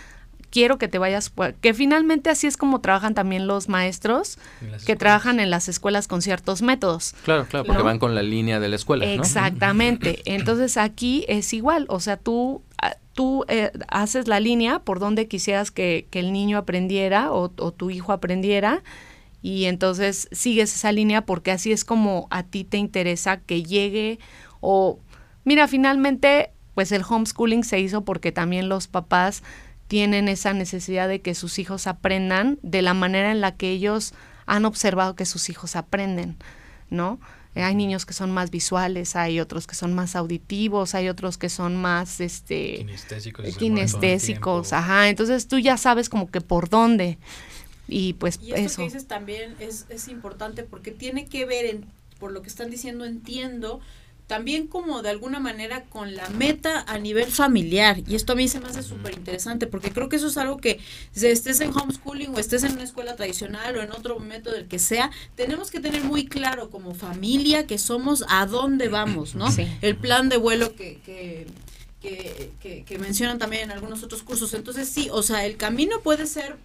[0.52, 1.32] quiero que te vayas,
[1.62, 4.38] que finalmente así es como trabajan también los maestros
[4.86, 7.16] que trabajan en las escuelas con ciertos métodos.
[7.24, 9.06] Claro, claro, porque van con la línea de la escuela.
[9.06, 10.22] Exactamente.
[10.26, 15.28] Entonces aquí es igual, o sea, tú, ah, tú eh, haces la línea por donde
[15.28, 18.84] quisieras que, el niño aprendiera o, o tu hijo aprendiera
[19.42, 24.20] y entonces sigues esa línea porque así es como a ti te interesa que llegue
[24.60, 25.00] o
[25.46, 29.44] mira, finalmente pues el homeschooling se hizo porque también los papás
[29.92, 34.14] tienen esa necesidad de que sus hijos aprendan de la manera en la que ellos
[34.46, 36.38] han observado que sus hijos aprenden,
[36.90, 37.20] ¿no?
[37.56, 41.38] Eh, hay niños que son más visuales, hay otros que son más auditivos, hay otros
[41.38, 47.18] que son más este kinestésicos, kinestésicos ajá, entonces tú ya sabes como que por dónde.
[47.90, 51.86] Y pues y eso que dices también es, es importante porque tiene que ver en,
[52.18, 53.82] por lo que están diciendo entiendo
[54.32, 57.98] también como de alguna manera con la meta a nivel familiar.
[58.08, 60.56] Y esto a mí se me hace súper interesante porque creo que eso es algo
[60.56, 60.80] que
[61.12, 64.70] si estés en homeschooling o estés en una escuela tradicional o en otro método del
[64.70, 69.48] que sea, tenemos que tener muy claro como familia que somos a dónde vamos, ¿no?
[69.82, 71.48] El plan de vuelo que, que
[72.00, 74.54] que, que, mencionan también en algunos otros cursos.
[74.54, 76.56] Entonces sí, o sea, el camino puede ser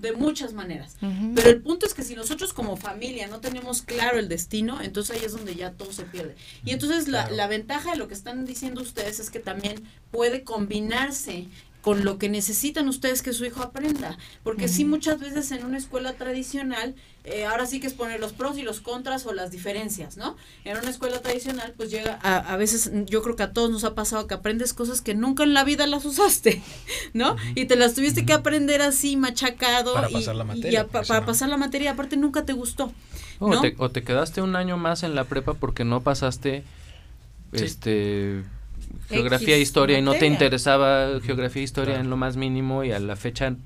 [0.00, 0.96] de muchas maneras.
[1.34, 5.16] Pero el punto es que si nosotros como familia no tenemos claro el destino, entonces
[5.16, 6.34] ahí es donde ya todo se pierde.
[6.64, 10.44] Y entonces la, la ventaja de lo que están diciendo ustedes es que también puede
[10.44, 11.48] combinarse
[11.86, 14.18] con lo que necesitan ustedes que su hijo aprenda.
[14.42, 18.32] Porque sí, muchas veces en una escuela tradicional, eh, ahora sí que es poner los
[18.32, 20.36] pros y los contras o las diferencias, ¿no?
[20.64, 23.84] En una escuela tradicional, pues llega, a, a veces yo creo que a todos nos
[23.84, 26.60] ha pasado que aprendes cosas que nunca en la vida las usaste,
[27.12, 27.36] ¿no?
[27.54, 29.94] Y te las tuviste que aprender así, machacado.
[29.94, 30.88] Para y, pasar la materia.
[30.88, 32.90] para pasar la materia, aparte nunca te gustó.
[33.38, 36.64] O, te, o, te, quedaste un año más en la prepa porque no pasaste,
[37.52, 38.42] este
[39.08, 42.92] geografía e historia y no te interesaba geografía e historia en lo más mínimo y
[42.92, 43.56] a la fecha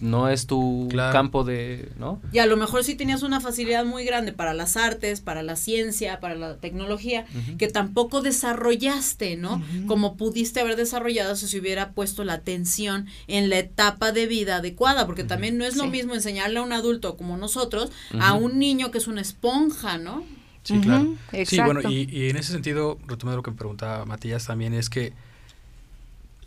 [0.00, 2.20] no es tu campo de, ¿no?
[2.32, 5.56] Y a lo mejor sí tenías una facilidad muy grande para las artes, para la
[5.56, 7.26] ciencia, para la tecnología,
[7.58, 9.62] que tampoco desarrollaste, ¿no?
[9.86, 14.56] Como pudiste haber desarrollado si se hubiera puesto la atención en la etapa de vida
[14.56, 18.58] adecuada, porque también no es lo mismo enseñarle a un adulto como nosotros a un
[18.58, 20.24] niño que es una esponja, ¿no?
[20.62, 21.14] Sí, claro.
[21.46, 25.12] Sí, bueno, y, en ese sentido, retomando lo que me preguntaba Matías también, es que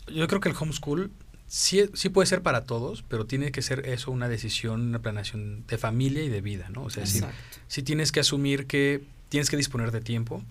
[0.06, 1.10] yo creo que el homeschool
[1.46, 5.64] sí, sí puede ser para todos, pero tiene que ser eso una decisión, una planeación
[5.66, 6.84] de familia y de vida, ¿no?
[6.84, 7.20] O sea, sí,
[7.68, 10.42] sí, tienes que asumir que tienes que disponer de tiempo,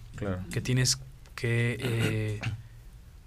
[0.52, 0.98] que tienes
[1.36, 1.78] que...
[1.80, 2.42] Eh,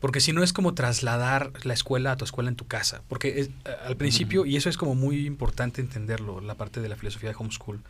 [0.01, 3.51] porque si no es como trasladar la escuela a tu escuela en tu casa, porque
[3.87, 7.37] al principio, y eso es como muy importante entenderlo, la parte de la filosofía de
[7.37, 7.81] homeschool,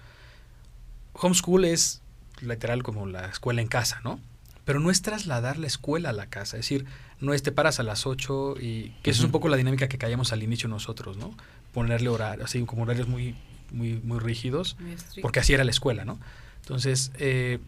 [1.14, 2.02] homeschool es
[2.40, 4.20] literal como la escuela en casa, ¿no?
[4.64, 6.86] Pero no es trasladar la escuela a la casa, es decir,
[7.20, 9.88] no es te paras a las 8 y que eso es un poco la dinámica
[9.88, 11.34] que callamos al inicio nosotros, ¿no?
[11.72, 13.36] Ponerle horarios, así como horarios muy,
[13.70, 14.76] muy, muy rígidos,
[15.22, 16.18] porque así era la escuela, ¿no?
[16.62, 17.60] Entonces, eh,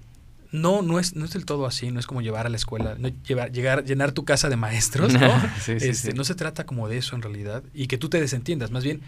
[0.51, 2.97] no, no es, no es del todo así, no es como llevar a la escuela,
[2.99, 5.21] no llevar, llegar, llenar tu casa de maestros, ¿no?
[5.69, 8.83] Este, no se trata como de eso en realidad, y que tú te desentiendas, más
[8.83, 9.03] bien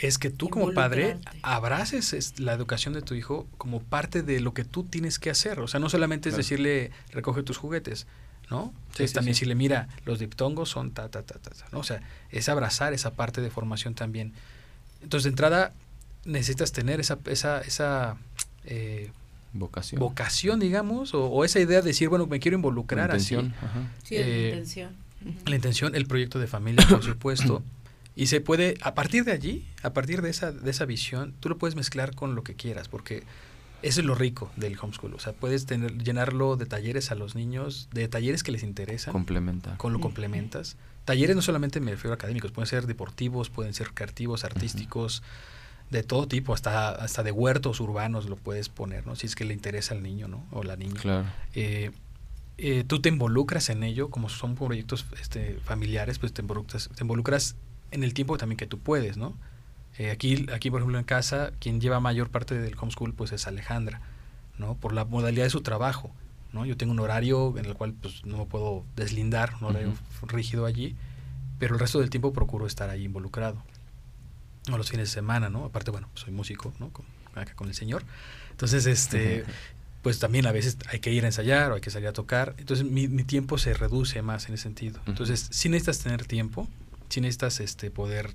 [0.00, 4.54] es que tú como padre abraces la educación de tu hijo como parte de lo
[4.54, 5.60] que tú tienes que hacer.
[5.60, 8.06] O sea, no solamente es decirle, recoge tus juguetes,
[8.50, 8.72] ¿no?
[8.98, 11.78] es también decirle, mira, los diptongos son ta, ta, ta, ta, ¿no?
[11.78, 14.32] O sea, es abrazar esa parte de formación también.
[15.02, 15.72] Entonces, de entrada,
[16.24, 18.16] necesitas tener esa, esa, esa
[18.64, 19.10] eh,
[19.52, 20.00] vocación.
[20.00, 23.08] vocación, digamos, o, esa idea de decir, bueno, me quiero involucrar.
[23.08, 23.54] La intención.
[24.02, 24.96] Sí, la eh, intención.
[25.46, 27.62] La intención, el proyecto de familia, por supuesto.
[28.16, 31.48] Y se puede, a partir de allí, a partir de esa, de esa visión, tú
[31.48, 33.22] lo puedes mezclar con lo que quieras, porque
[33.82, 35.14] eso es lo rico del homeschool.
[35.14, 39.12] O sea, puedes tener, llenarlo de talleres a los niños, de talleres que les interesan.
[39.12, 39.76] Complementa.
[39.78, 40.76] Con lo complementas.
[41.04, 45.22] Talleres no solamente me refiero a académicos, pueden ser deportivos, pueden ser creativos, artísticos,
[45.90, 49.16] de todo tipo, hasta, hasta de huertos urbanos lo puedes poner, ¿no?
[49.16, 50.46] Si es que le interesa al niño, ¿no?
[50.52, 51.00] O la niña.
[51.00, 51.26] Claro.
[51.54, 51.90] Eh,
[52.58, 57.02] eh, tú te involucras en ello, como son proyectos este, familiares, pues te involucras, te
[57.02, 57.56] involucras
[57.90, 59.36] en el tiempo también que tú puedes, ¿no?
[59.98, 63.46] Eh, aquí, aquí, por ejemplo, en casa, quien lleva mayor parte del homeschool pues es
[63.46, 64.00] Alejandra,
[64.58, 64.74] ¿no?
[64.74, 66.10] Por la modalidad de su trabajo,
[66.52, 66.64] ¿no?
[66.64, 70.66] Yo tengo un horario en el cual pues no me puedo deslindar, un horario rígido
[70.66, 70.96] allí,
[71.58, 73.62] pero el resto del tiempo procuro estar ahí involucrado.
[74.72, 75.64] O los fines de semana, ¿no?
[75.64, 76.90] Aparte, bueno, soy músico, ¿no?
[76.90, 78.04] Con, acá con el señor.
[78.50, 79.44] Entonces, este,
[80.02, 82.54] pues también a veces hay que ir a ensayar o hay que salir a tocar.
[82.58, 85.00] Entonces mi, mi tiempo se reduce más en ese sentido.
[85.06, 86.68] Entonces, si necesitas tener tiempo,
[87.10, 88.34] si necesitas este, poder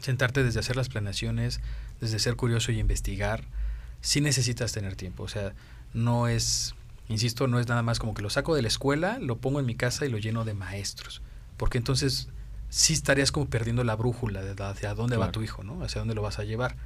[0.00, 1.60] sentarte desde hacer las planeaciones,
[2.00, 3.44] desde ser curioso y investigar,
[4.00, 5.24] si necesitas tener tiempo.
[5.24, 5.54] O sea,
[5.94, 6.74] no es,
[7.08, 9.66] insisto, no es nada más como que lo saco de la escuela, lo pongo en
[9.66, 11.22] mi casa y lo lleno de maestros.
[11.56, 12.28] Porque entonces
[12.68, 15.82] sí estarías como perdiendo la brújula de hacia dónde va tu hijo, ¿no?
[15.82, 16.76] Hacia dónde lo vas a llevar.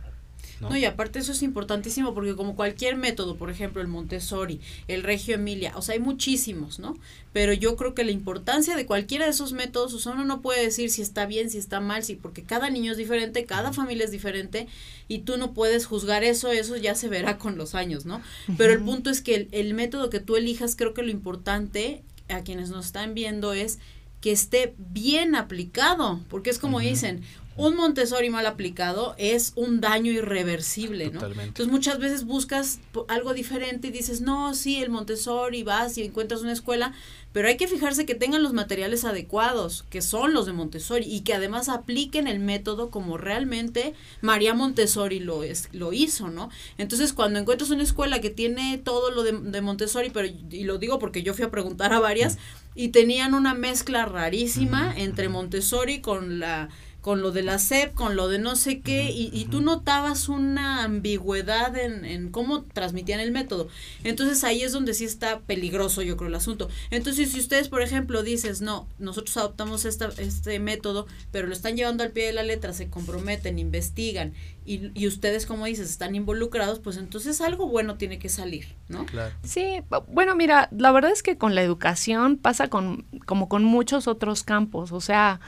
[0.60, 0.76] ¿No?
[0.76, 5.34] y aparte eso es importantísimo porque como cualquier método, por ejemplo, el Montessori, el Regio
[5.34, 6.96] Emilia, o sea, hay muchísimos, ¿no?
[7.32, 10.40] Pero yo creo que la importancia de cualquiera de esos métodos, o sea, uno no
[10.40, 13.72] puede decir si está bien, si está mal, si porque cada niño es diferente, cada
[13.72, 14.66] familia es diferente
[15.08, 18.22] y tú no puedes juzgar eso, eso ya se verá con los años, ¿no?
[18.56, 22.02] Pero el punto es que el, el método que tú elijas, creo que lo importante
[22.28, 23.78] a quienes nos están viendo es
[24.20, 27.22] que esté bien aplicado, porque es como dicen,
[27.56, 31.24] un Montessori mal aplicado es un daño irreversible, ¿no?
[31.26, 36.42] Entonces muchas veces buscas algo diferente y dices, no, sí, el Montessori, vas y encuentras
[36.42, 36.92] una escuela,
[37.32, 41.20] pero hay que fijarse que tengan los materiales adecuados, que son los de Montessori, y
[41.20, 46.50] que además apliquen el método como realmente María Montessori lo, es, lo hizo, ¿no?
[46.78, 50.78] Entonces cuando encuentras una escuela que tiene todo lo de, de Montessori, pero, y lo
[50.78, 52.38] digo porque yo fui a preguntar a varias,
[52.74, 56.68] y tenían una mezcla rarísima entre Montessori con la
[57.06, 60.28] con lo de la SEP, con lo de no sé qué, y, y tú notabas
[60.28, 63.68] una ambigüedad en, en, cómo transmitían el método.
[64.02, 66.68] Entonces ahí es donde sí está peligroso, yo creo, el asunto.
[66.90, 71.76] Entonces, si ustedes, por ejemplo, dices, no, nosotros adoptamos esta, este método, pero lo están
[71.76, 74.34] llevando al pie de la letra, se comprometen, investigan,
[74.64, 79.06] y, y ustedes, como dices, están involucrados, pues entonces algo bueno tiene que salir, ¿no?
[79.06, 79.32] Claro.
[79.44, 84.08] Sí, bueno, mira, la verdad es que con la educación pasa con, como con muchos
[84.08, 85.38] otros campos, o sea,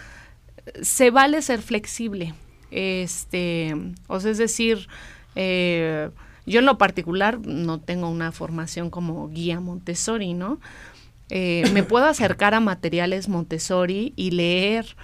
[0.83, 2.35] se vale ser flexible.
[2.71, 3.75] Este,
[4.07, 4.89] o sea, es decir,
[5.35, 6.11] eh,
[6.47, 10.61] yo en lo particular no tengo una formación como guía Montessori, ¿no?
[11.31, 14.97] Eh, me puedo acercar a materiales Montessori y leer,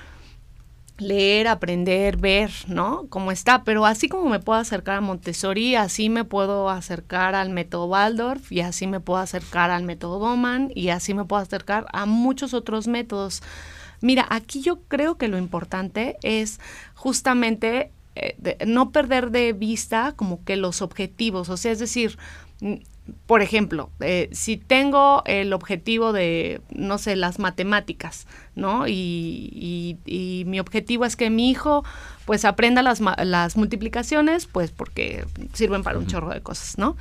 [0.98, 3.06] leer, aprender, ver, ¿no?
[3.10, 7.50] Cómo está, pero así como me puedo acercar a Montessori, así me puedo acercar al
[7.50, 11.86] método Waldorf y así me puedo acercar al método Doman y así me puedo acercar
[11.92, 13.42] a muchos otros métodos.
[14.00, 16.60] Mira, aquí yo creo que lo importante es
[16.94, 22.16] justamente eh, no perder de vista como que los objetivos, o sea, es decir,
[22.60, 22.74] mm,
[23.26, 28.86] por ejemplo, eh, si tengo el objetivo de, no sé, las matemáticas, ¿no?
[28.88, 31.84] Y, y, mi objetivo es que mi hijo,
[32.24, 36.96] pues, aprenda las, las multiplicaciones, pues, porque sirven para un chorro de cosas, ¿no?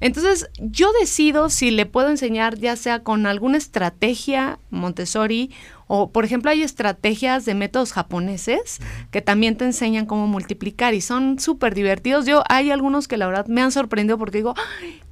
[0.00, 5.50] Entonces, yo decido si le puedo enseñar ya sea con alguna estrategia Montessori
[5.88, 8.78] o, por ejemplo, hay estrategias de métodos japoneses
[9.10, 12.26] que también te enseñan cómo multiplicar y son súper divertidos.
[12.26, 14.54] Yo, hay algunos que la verdad me han sorprendido porque digo,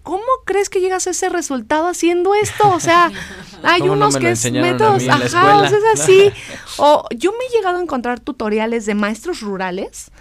[0.02, 2.68] ¿cómo crees que llegas a ese resultado haciendo esto?
[2.68, 3.10] O sea,
[3.62, 6.30] hay unos que es métodos, ajá, o sea, es así.
[6.76, 10.12] o yo me he llegado a encontrar tutoriales de maestros rurales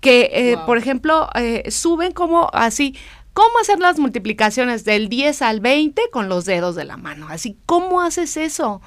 [0.00, 2.96] que, eh, por ejemplo, eh, suben como así
[3.32, 7.28] ¿Cómo hacer las multiplicaciones del 10 al 20 con los dedos de la mano?
[7.28, 8.82] Así, ¿cómo haces eso?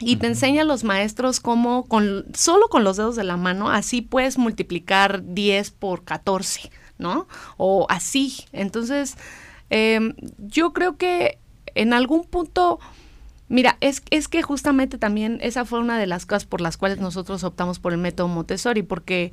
[0.00, 4.02] Y te enseñan los maestros cómo, con, solo con los dedos de la mano, así
[4.02, 7.28] puedes multiplicar 10 por 14, ¿no?
[7.56, 8.44] O así.
[8.52, 9.16] Entonces,
[9.70, 11.38] em, yo creo que
[11.76, 12.80] en algún punto
[13.54, 16.98] Mira, es, es que justamente también esa fue una de las cosas por las cuales
[16.98, 19.32] nosotros optamos por el método Montessori, porque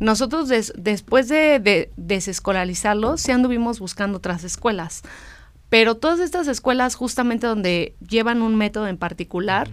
[0.00, 5.02] nosotros después de, desescolarizarlos, sí anduvimos buscando otras escuelas.
[5.68, 9.70] Pero todas estas escuelas, justamente donde llevan un método en particular,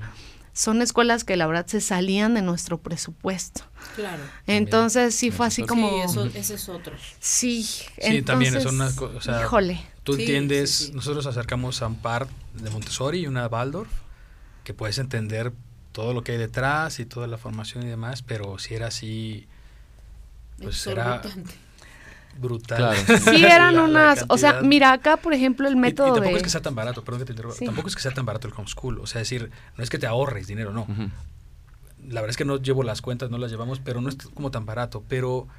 [0.53, 3.63] son escuelas que la verdad se salían de nuestro presupuesto.
[3.95, 4.21] Claro.
[4.45, 5.89] Entonces sí fue así como...
[5.89, 6.93] Sí, eso, ese es otro.
[7.19, 7.63] Sí.
[7.63, 9.41] Sí, también son unas cosas...
[9.41, 9.81] híjole.
[10.07, 13.89] Tú entiendes, nosotros acercamos a un par de Montessori y una Waldorf,
[14.63, 15.51] que puedes entender
[15.91, 19.47] todo lo que hay detrás y toda la formación y demás, pero si era así,
[20.61, 21.21] pues era
[22.39, 22.95] brutal.
[23.21, 26.49] Sí, eran unas, o sea, mira, acá por ejemplo el método y, tampoco es que
[26.51, 28.99] sea tan barato, perdón que te interrumpa, tampoco es que sea tan barato el homeschool,
[28.99, 30.87] o sea, decir, no es que te ahorres dinero, no.
[32.07, 34.51] La verdad es que no llevo las cuentas, no las llevamos, pero no es como
[34.51, 35.49] tan barato, pero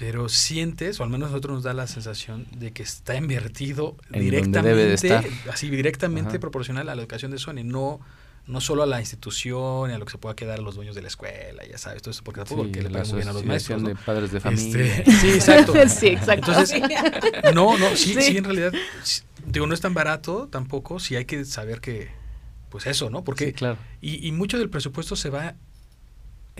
[0.00, 3.96] pero sientes, o al menos a nosotros nos da la sensación de que está invertido
[4.08, 5.14] directamente,
[5.52, 8.00] así directamente proporcional a la educación de Sony, no
[8.46, 10.96] no solo a la institución y a lo que se pueda quedar a los dueños
[10.96, 13.32] de la escuela, ya sabes, todo eso, porque tampoco Sí, que le muy bien a
[13.32, 13.82] los maestros.
[13.82, 13.88] asociación ¿no?
[13.90, 15.04] de padres de Este, familia.
[15.20, 15.72] sí, exacto.
[15.88, 16.50] sí, exacto.
[16.50, 16.82] Entonces,
[17.54, 18.22] no, no, sí, Sí.
[18.22, 18.72] sí, en realidad,
[19.04, 22.08] sí, digo, no es tan barato tampoco, sí hay que saber que,
[22.70, 23.22] pues eso, ¿no?
[23.22, 23.76] Porque, Sí, claro.
[24.00, 25.54] y, y mucho del presupuesto se va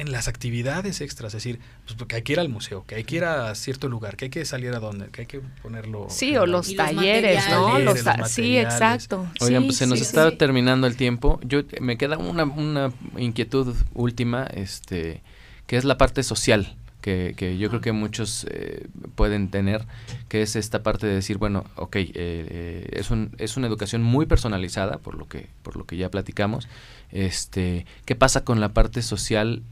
[0.01, 3.05] en las actividades extras, es decir, pues porque hay que ir al museo, que hay
[3.05, 6.07] que ir a cierto lugar, que hay que salir a donde, que hay que ponerlo.
[6.11, 7.69] Sí, o los talleres, ¿no?
[7.69, 7.85] materiales.
[7.85, 9.27] Los ta- Talleres, los sí, exacto.
[9.41, 10.37] Oigan, Sí, pues se nos sí, está sí.
[10.37, 11.39] terminando el tiempo.
[11.45, 15.23] Yo me queda una, una inquietud última, este,
[15.67, 19.87] que es la parte social, que, que yo creo que muchos eh, pueden tener,
[20.29, 24.03] que es esta parte de decir, bueno, ok, eh, eh, es, un, es una educación
[24.03, 26.69] muy personalizada, por lo que, por lo que ya platicamos.
[27.11, 29.63] Este, ¿qué pasa con la parte social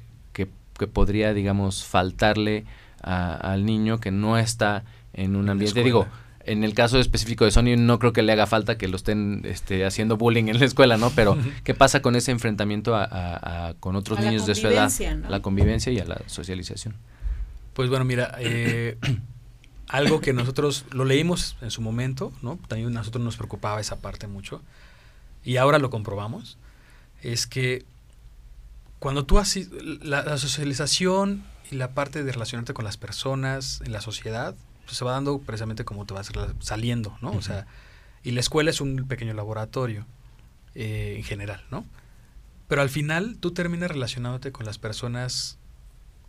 [0.78, 2.64] que, podría, digamos, faltarle
[3.02, 5.82] a- al niño que no está en un ambiente?
[5.84, 6.06] Digo,
[6.44, 9.42] en el caso específico de Sony no creo que le haga falta que lo estén
[9.44, 11.10] este, haciendo bullying en la escuela, ¿no?
[11.10, 14.88] Pero ¿qué pasa con ese enfrentamiento a, a- a- con otros niños de su edad?
[15.20, 15.26] ¿no?
[15.26, 16.94] A la convivencia y a la socialización.
[17.74, 18.96] Pues bueno, mira, eh,
[19.88, 22.58] algo que nosotros lo leímos en su momento, ¿no?
[22.68, 24.62] También a nosotros nos preocupaba esa parte mucho.
[25.44, 26.58] Y ahora lo comprobamos.
[27.22, 27.84] Es que
[28.98, 29.70] cuando tú haces
[30.02, 34.96] la, la socialización y la parte de relacionarte con las personas en la sociedad, pues
[34.96, 36.30] se va dando precisamente como te vas
[36.60, 37.30] saliendo, ¿no?
[37.32, 37.66] O sea,
[38.24, 40.06] y la escuela es un pequeño laboratorio
[40.74, 41.84] eh, en general, ¿no?
[42.68, 45.58] Pero al final tú terminas relacionándote con las personas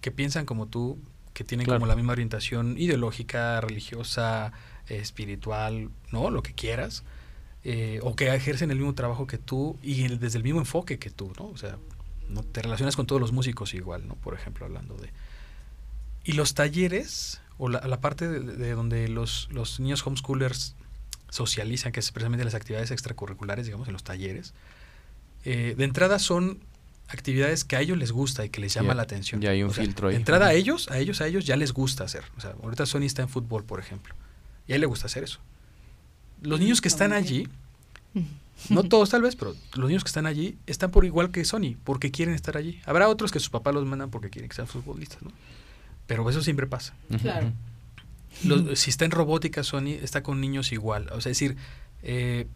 [0.01, 0.99] que piensan como tú,
[1.33, 1.79] que tienen Claro.
[1.79, 4.51] como la misma orientación ideológica, religiosa,
[4.87, 6.29] eh, espiritual, ¿no?
[6.29, 7.03] Lo que quieras.
[7.65, 10.97] eh, o que ejercen el mismo trabajo que tú y el- desde el mismo enfoque
[10.97, 11.47] que tú, ¿no?
[11.47, 11.77] O sea,
[12.29, 14.15] no te relacionas con todos los músicos igual, ¿no?
[14.15, 15.09] Por ejemplo, hablando de...
[16.23, 20.75] Y los talleres, o la, la parte de, de donde los, los niños homeschoolers
[21.29, 24.53] socializan, que es precisamente las actividades extracurriculares, digamos, en los talleres,
[25.45, 26.59] eh, de entrada son
[27.07, 29.41] actividades que a ellos les gusta y que les llama Ya- la atención.
[29.41, 30.13] ya hay un O sea, filtro ahí.
[30.13, 32.23] De entrada a ellos, a ellos, a ellos ya les gusta hacer.
[32.37, 34.13] O sea, ahorita Sony está en fútbol, por ejemplo.
[34.67, 35.39] Y a él le gusta hacer eso.
[36.41, 37.47] Los niños que Está están allí,
[38.69, 41.75] no todos tal vez, pero los niños que están allí están por igual que Sony,
[41.83, 42.81] porque quieren estar allí.
[42.85, 45.31] Habrá otros que sus papás los mandan porque quieren que sean futbolistas, ¿no?
[46.07, 46.93] Pero eso siempre pasa.
[47.21, 47.51] Claro.
[48.43, 51.07] Los- si está en robótica, Sony está con niños igual.
[51.11, 51.55] O sea, es decir,
[52.03, 52.47] eh,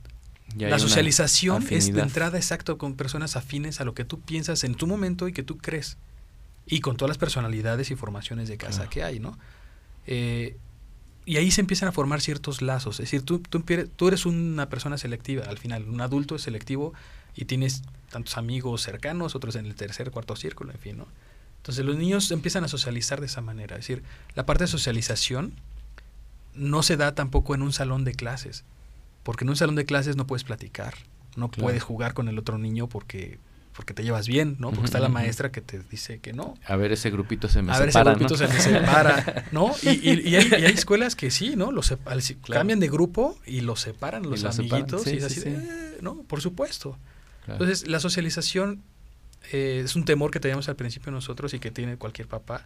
[0.57, 4.75] la socialización es de entrada exacto con personas afines a lo que tú piensas en
[4.75, 5.97] tu momento y que tú crees.
[6.65, 8.89] Y con todas las personalidades y formaciones de casa Claro.
[8.91, 9.37] que hay, ¿no?
[10.07, 10.57] Eh,
[11.25, 12.95] y ahí se empiezan a formar ciertos lazos.
[12.99, 13.63] Es decir, tú, tú,
[13.95, 15.87] tú eres una persona selectiva al final.
[15.89, 16.93] Un adulto es selectivo
[17.35, 21.07] y tienes tantos amigos cercanos, otros en el tercer, cuarto círculo, en fin, ¿no?
[21.57, 23.77] Entonces los niños empiezan a socializar de esa manera.
[23.77, 24.03] Es decir,
[24.35, 25.53] la parte de socialización
[26.55, 28.63] no se da tampoco en un salón de clases.
[29.23, 30.93] Porque en un salón de clases no puedes platicar,
[31.37, 31.63] no Claro.
[31.63, 33.39] puedes jugar con el otro niño porque,
[33.75, 34.69] porque te llevas bien, ¿no?
[34.71, 36.53] Porque está la maestra que te dice que no.
[36.65, 38.37] A ver, ese grupito se me a ver, ese separa, grupito ¿no?
[38.37, 39.73] se me separa, ¿no?
[39.83, 41.71] Y, y- y hay, y hay escuelas que sí, ¿no?
[41.71, 42.59] Los Claro.
[42.59, 45.41] cambian de grupo y los separan los los separan, amiguitos sí, y es sí, así,
[45.41, 45.49] sí.
[45.49, 45.55] de,
[45.95, 46.21] "Eh", ¿no?
[46.23, 46.97] Por supuesto.
[47.45, 47.63] Claro.
[47.63, 48.83] Entonces, la socialización
[49.51, 52.65] eh, es un temor que teníamos al principio nosotros y que tiene cualquier papá,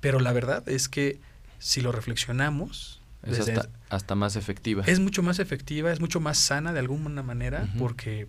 [0.00, 1.18] pero la verdad es que
[1.58, 4.82] si lo reflexionamos, es hasta, hasta más efectiva.
[4.86, 8.26] es mucho más efectiva, es mucho más sana de alguna manera, porque,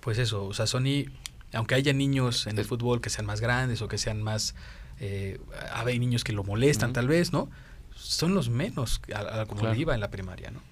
[0.00, 1.06] pues eso, o sea, Sony,
[1.52, 4.54] aunque haya niños en el fútbol que sean más grandes o que sean más,
[5.00, 5.40] eh,
[5.72, 7.48] hay niños que lo molestan tal vez, ¿no?
[7.96, 9.78] Son los menos, a, a como Claro.
[9.78, 10.62] iba en la primaria, ¿no?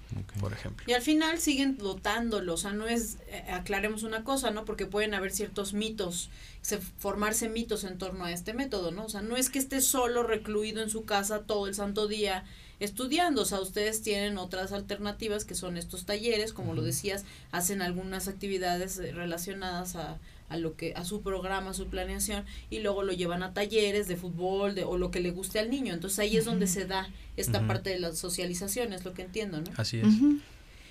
[0.41, 0.85] Por ejemplo.
[0.89, 4.64] Y al final siguen dotándolo, o sea, no es, eh, aclaremos una cosa, ¿no?
[4.64, 6.31] Porque pueden haber ciertos mitos,
[6.62, 9.05] se, formarse mitos en torno a este método, ¿no?
[9.05, 12.45] O sea, no es que esté solo recluido en su casa todo el santo día
[12.81, 17.83] estudiando, o sea, ustedes tienen otras alternativas que son estos talleres, como lo decías, hacen
[17.83, 20.18] algunas actividades eh, relacionadas a,
[20.49, 24.09] a lo que a su programa, a su planeación y luego lo llevan a talleres
[24.09, 25.93] de fútbol de, o lo que le guste al niño.
[25.93, 29.61] Entonces ahí es donde se da esta parte de la socialización, es lo que entiendo,
[29.61, 29.70] ¿no?
[29.76, 30.07] Así es.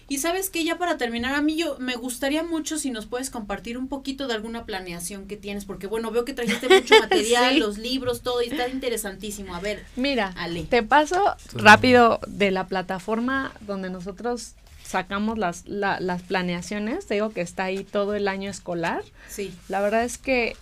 [0.09, 3.29] Y sabes que ya para terminar, a mí yo me gustaría mucho si nos puedes
[3.29, 7.53] compartir un poquito de alguna planeación que tienes, porque bueno, veo que trajiste mucho material,
[7.55, 7.59] Sí.
[7.59, 9.53] los libros, todo, y está interesantísimo.
[9.53, 10.63] A ver, Mira, Ale.
[10.63, 11.21] te paso
[11.53, 14.53] rápido de la plataforma donde nosotros
[14.85, 17.05] sacamos las, la- las planeaciones.
[17.07, 19.03] Te digo que está ahí todo el año escolar.
[19.27, 20.55] sí, La verdad es que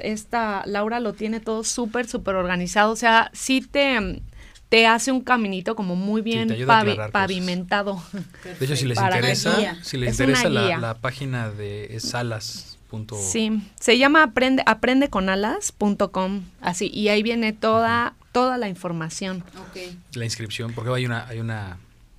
[0.00, 2.92] esta Laura lo tiene todo súper, súper organizado.
[2.92, 4.20] O sea, sí te,
[4.68, 8.02] te hace un caminito como muy bien a pavi- pavimentado.
[8.58, 12.72] De hecho, si les Para interesa, si les Es interesa la, la página de salas.
[12.90, 19.42] Punto, Sí, se llama aprende, aprendeconalas.com, así, y ahí viene toda, toda la información.
[19.58, 19.94] ok.
[20.14, 21.78] La inscripción, porque hay una, hay una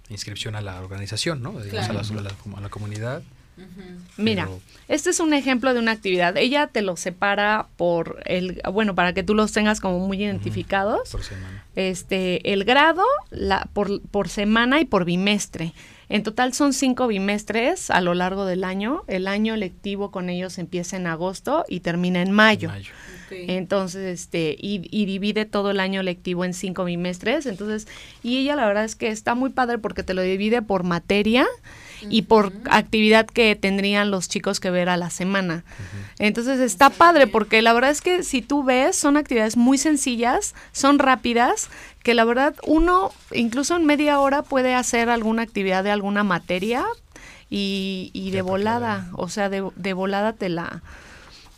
[0.09, 1.51] inscripción a la organización, ¿no?
[1.51, 1.99] Digamos, Claro.
[1.99, 3.21] a, la, a la- a la comunidad.
[4.17, 6.37] Mira, Pero- este es un ejemplo de una actividad.
[6.37, 11.09] Ella te lo separa por el, bueno, para que tú los tengas como muy identificados.
[11.11, 11.63] por semana.
[11.75, 15.73] Este, el grado la, por, por semana y por bimestre.
[16.09, 19.03] En total son cinco bimestres a lo largo del año.
[19.07, 22.69] El año lectivo con ellos empieza en agosto y termina en mayo.
[22.69, 22.93] Mayo.
[23.29, 27.45] Entonces, este, y, y divide todo el año lectivo en cinco bimestres.
[27.45, 27.87] Entonces,
[28.23, 31.45] y ella la verdad es que está muy padre porque te lo divide por materia
[32.01, 35.63] y por actividad que tendrían los chicos que ver a la semana.
[36.19, 40.55] Entonces está padre porque la verdad es que si tú ves, son actividades muy sencillas,
[40.71, 41.69] son rápidas,
[42.03, 46.85] que la verdad uno incluso en media hora puede hacer alguna actividad de alguna materia
[47.49, 50.81] y, y de volada, o sea, de, de volada te la...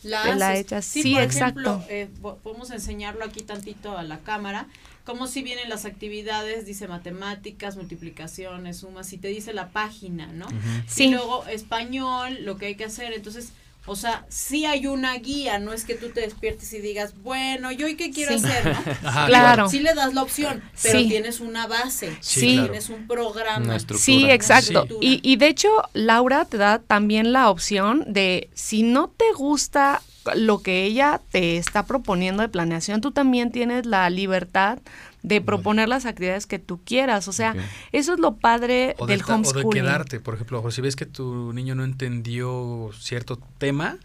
[0.01, 0.85] La, Te la echas.
[0.85, 1.59] Sí, Sí, por exacto.
[1.59, 4.65] ejemplo, eh, po- podemos enseñarlo aquí tantito a la cámara.
[5.06, 10.47] Como si vienen las actividades, dice matemáticas, multiplicaciones, sumas, y te dice la página, ¿no?
[10.88, 11.06] Sí.
[11.06, 13.14] Y luego español, lo que hay que hacer.
[13.14, 13.54] Entonces,
[13.86, 17.72] o sea, sí hay una guía, no es que tú te despiertes y digas, bueno,
[17.72, 18.45] ¿yo hoy qué quiero Sí.
[18.45, 18.66] hacer?
[18.66, 18.72] ¿no?
[19.10, 19.70] Ajá, Claro.
[19.70, 21.08] Sí le das la opción, pero Sí.
[21.08, 22.68] tienes una base, Sí, claro.
[22.68, 23.66] tienes un programa.
[23.66, 24.04] Una estructura.
[24.06, 24.86] Sí, exacto.
[25.02, 30.04] Y, y de hecho, Laura te da también la opción de, si no te gusta
[30.36, 34.80] lo que ella te está proponiendo de planeación, tú también tienes la libertad
[35.23, 37.27] de proponer las actividades que tú quieras.
[37.27, 37.53] O sea,
[37.91, 39.71] eso es lo padre O de, del o de homeschooling.
[39.84, 43.97] quedarte, por ejemplo, o si ves que tu niño no entendió cierto tema,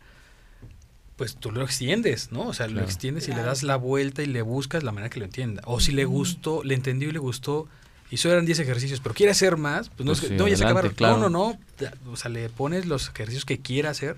[1.17, 2.49] pues tú lo extiendes, ¿no?
[2.49, 2.87] O sea, lo Claro.
[2.89, 5.63] extiendes y le das la vuelta y le buscas la manera que lo entienda.
[5.67, 7.69] O si le gustó, le entendió y le gustó,
[8.11, 10.57] y solo eran 10 ejercicios, pero quiere hacer más, pues no, Pues sí, no, ya
[10.57, 10.93] se acabaron.
[10.93, 11.19] claro.
[11.19, 11.59] No, no,
[12.05, 12.11] no.
[12.13, 14.17] O sea, le pones los ejercicios que quiera hacer,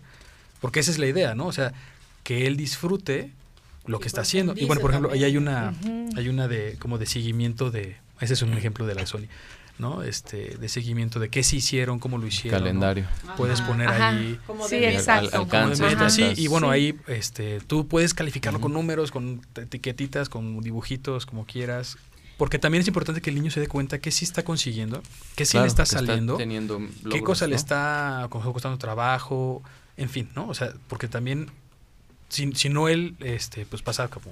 [0.62, 1.46] porque esa es la idea, ¿no?
[1.46, 1.74] O sea,
[2.26, 3.30] que él disfrute
[3.86, 4.52] lo que está haciendo.
[4.56, 5.72] Y bueno, por ejemplo, ahí hay una,
[6.16, 9.28] hay una de como de seguimiento de, ese es un ejemplo de la Sony,
[9.78, 10.02] ¿no?
[10.02, 12.58] Este, de seguimiento de qué se hicieron, cómo lo hicieron.
[12.58, 12.64] ¿no?
[12.66, 13.06] Calendario.
[13.36, 14.08] Puedes poner Ajá.
[14.08, 15.26] ahí Como Sí, de exacto.
[15.26, 16.10] Al- como alcance, de meta, Ajá.
[16.10, 16.72] sí, y bueno, Sí.
[16.74, 21.96] ahí este, tú puedes calificarlo con números, con etiquetitas, con dibujitos, como quieras.
[22.38, 25.00] Porque también es importante que el niño se dé cuenta que sí está consiguiendo,
[25.36, 29.62] que sí Claro, le está saliendo, teniendo qué cosa le está costando trabajo,
[29.96, 30.48] en fin, ¿no?
[30.48, 31.50] O sea, porque también,
[32.28, 34.26] si, si no él, este, pues pasa como,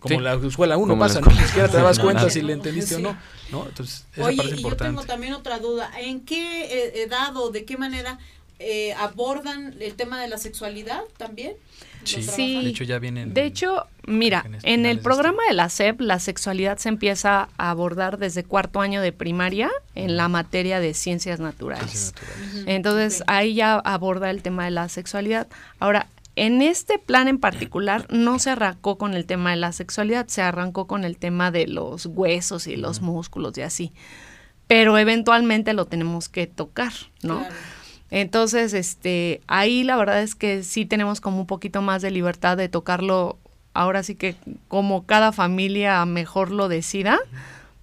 [0.00, 0.20] como Sí.
[0.22, 1.26] la escuela uno Como pasa, ¿no?
[1.28, 3.16] Ni siquiera te dabas No, cuenta si le entendiste o no,
[3.50, 3.66] ¿no?
[3.68, 5.06] Entonces, Oye, parte y es yo tengo importante.
[5.06, 5.90] también otra duda.
[6.00, 8.18] ¿En qué eh, edad o de qué manera
[8.60, 11.52] eh, abordan el tema de la sexualidad también?
[12.00, 12.22] ¿Lo Sí.
[12.22, 12.62] Sí.
[12.64, 13.34] De hecho, ya vienen...
[13.34, 17.48] De hecho, mira, en finales el de programa de la SEP, la sexualidad se empieza
[17.58, 21.90] a abordar desde cuarto año de primaria en la materia de ciencias naturales.
[22.14, 22.62] ciencias naturales.
[22.62, 25.48] Ujú, Entonces ahí ya aborda el tema de la sexualidad.
[25.80, 26.06] Ahora,
[26.44, 30.42] en este plan en particular no se arrancó con el tema de la sexualidad, se
[30.42, 33.92] arrancó con el tema de los huesos y los músculos y así.
[34.66, 37.40] Pero eventualmente lo tenemos que tocar, ¿no?
[37.40, 37.54] Claro.
[38.10, 42.56] Entonces, este, ahí la verdad es que sí tenemos como un poquito más de libertad
[42.56, 43.38] de tocarlo.
[43.74, 44.36] Ahora sí que
[44.68, 47.18] como cada familia mejor lo decida,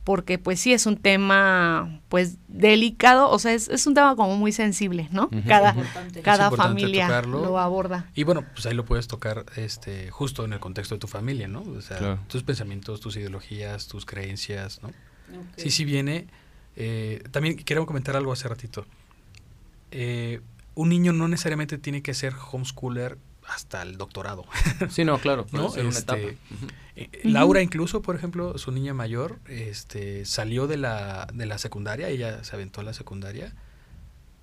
[0.05, 4.37] porque pues sí es un tema pues delicado, o sea, es, es un tema como
[4.37, 5.29] muy sensible, ¿no?
[5.45, 5.75] Cada,
[6.23, 7.43] cada familia tocarlo.
[7.43, 8.09] lo aborda.
[8.15, 11.47] Y bueno, pues ahí lo puedes tocar este justo en el contexto de tu familia,
[11.49, 11.61] ¿no?
[11.63, 12.19] O sea, Claro.
[12.29, 14.91] tus pensamientos, tus ideologías, tus creencias, ¿no?
[15.57, 16.27] Sí, sí viene.
[16.77, 18.85] eh, también quiero comentar algo hace ratito.
[19.91, 20.41] Eh,
[20.75, 23.17] un niño no necesariamente tiene que ser homeschooler
[23.47, 24.45] hasta el doctorado.
[24.89, 25.45] Sí, no, claro.
[25.51, 25.69] ¿No?
[25.69, 26.37] Ser una Este, etapa.
[26.95, 32.07] Eh, Laura incluso, por ejemplo, su niña mayor, este, salió de la, de la secundaria,
[32.09, 33.53] ella se aventó a la secundaria,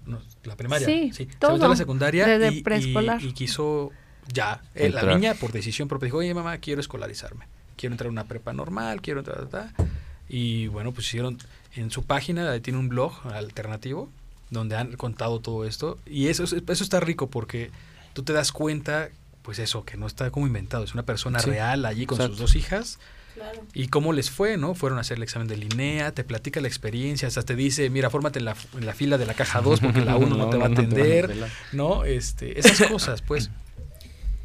[0.07, 3.23] no, la primaria, Sí, se aventó todo, a la secundaria desde y, preescolar.
[3.23, 3.91] y quiso
[4.33, 7.47] ya, eh, la niña por decisión propia dijo, oye mamá, quiero escolarizarme,
[7.77, 9.85] quiero entrar a una prepa normal, quiero entrar, ta, ta".
[10.29, 11.39] y bueno, pues hicieron
[11.75, 14.11] en su página, ahí tiene un blog alternativo
[14.51, 17.71] donde han contado todo esto y eso, es- eso está rico porque
[18.13, 19.09] tú te das cuenta,
[19.43, 22.35] pues eso, que no está como inventado, es una persona Sí, real allí con exacto.
[22.37, 22.99] sus dos hijas
[23.35, 23.63] Claro.
[23.73, 24.75] y cómo les fue, ¿no?
[24.75, 28.11] Fueron a hacer el examen de Linea, te platica la experiencia, hasta te dice, mira,
[28.11, 30.59] fórmate en la, en la fila de la caja 2 porque la 1 no te
[30.59, 31.35] va a atender.
[31.73, 32.05] ¿no?
[32.05, 33.51] Este, esas cosas, pues.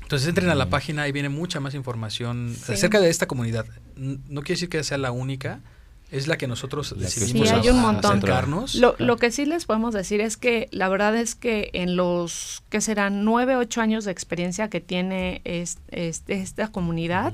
[0.03, 2.72] Entonces entren a la página, ahí viene mucha más información Sí.
[2.74, 3.65] acerca de esta comunidad.
[3.97, 5.59] No quiere decir que sea la única,
[6.12, 8.18] es la que nosotros La que decidimos Sí, hay a- un a montón.
[8.18, 8.76] acercarnos.
[8.76, 12.64] Lo, lo que sí les podemos decir es que la verdad es que en los
[12.70, 17.34] que serán nueve, ocho años de experiencia que tiene es- es- esta comunidad,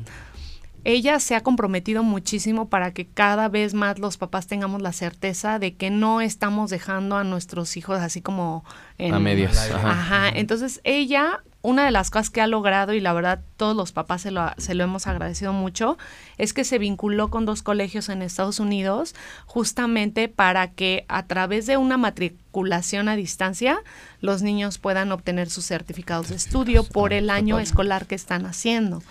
[0.86, 5.58] ella se ha comprometido muchísimo para que cada vez más los papás tengamos la certeza
[5.58, 8.66] de que no estamos dejando a nuestros hijos así como
[8.98, 9.70] en A medias.
[9.72, 13.94] Ajá, entonces ella una de las cosas que ha logrado, y la verdad todos los
[13.94, 15.98] papás se lo, se lo hemos agradecido mucho,
[16.38, 21.66] es que se vinculó con dos colegios en Estados Unidos justamente para que a través
[21.66, 23.80] de una matriculación a distancia
[24.20, 29.02] los niños puedan obtener sus certificados de estudio por el año escolar que están haciendo.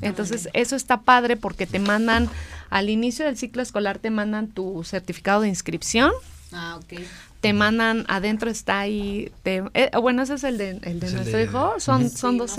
[0.00, 2.30] Entonces, eso está padre porque te mandan,
[2.70, 6.10] al inicio del ciclo escolar te mandan tu certificado de inscripción.
[6.52, 7.00] Ah, ok.
[7.40, 11.74] Te mandan adentro está ahí eh, bueno ese es el de, el de nuestro hijo.
[11.78, 12.56] Son son dos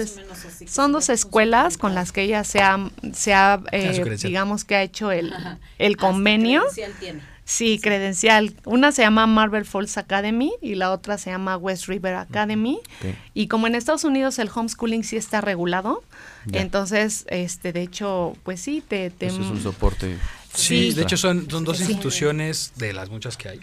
[0.68, 4.84] son dos escuelas con las que ella se ha, se ha eh, digamos que ha
[4.84, 5.34] hecho el,
[5.80, 6.64] el convenio.
[7.00, 7.22] tiene.
[7.46, 8.54] sí credencial.
[8.66, 12.80] Una se llama Marvel Falls Academy y la otra se llama West River Academy.
[13.34, 16.04] Y como en Estados Unidos el homeschooling sí está regulado
[16.52, 20.18] entonces este de hecho pues sí te, te es un soporte
[20.54, 23.60] sí, de hecho son, son dos instituciones de las muchas que hay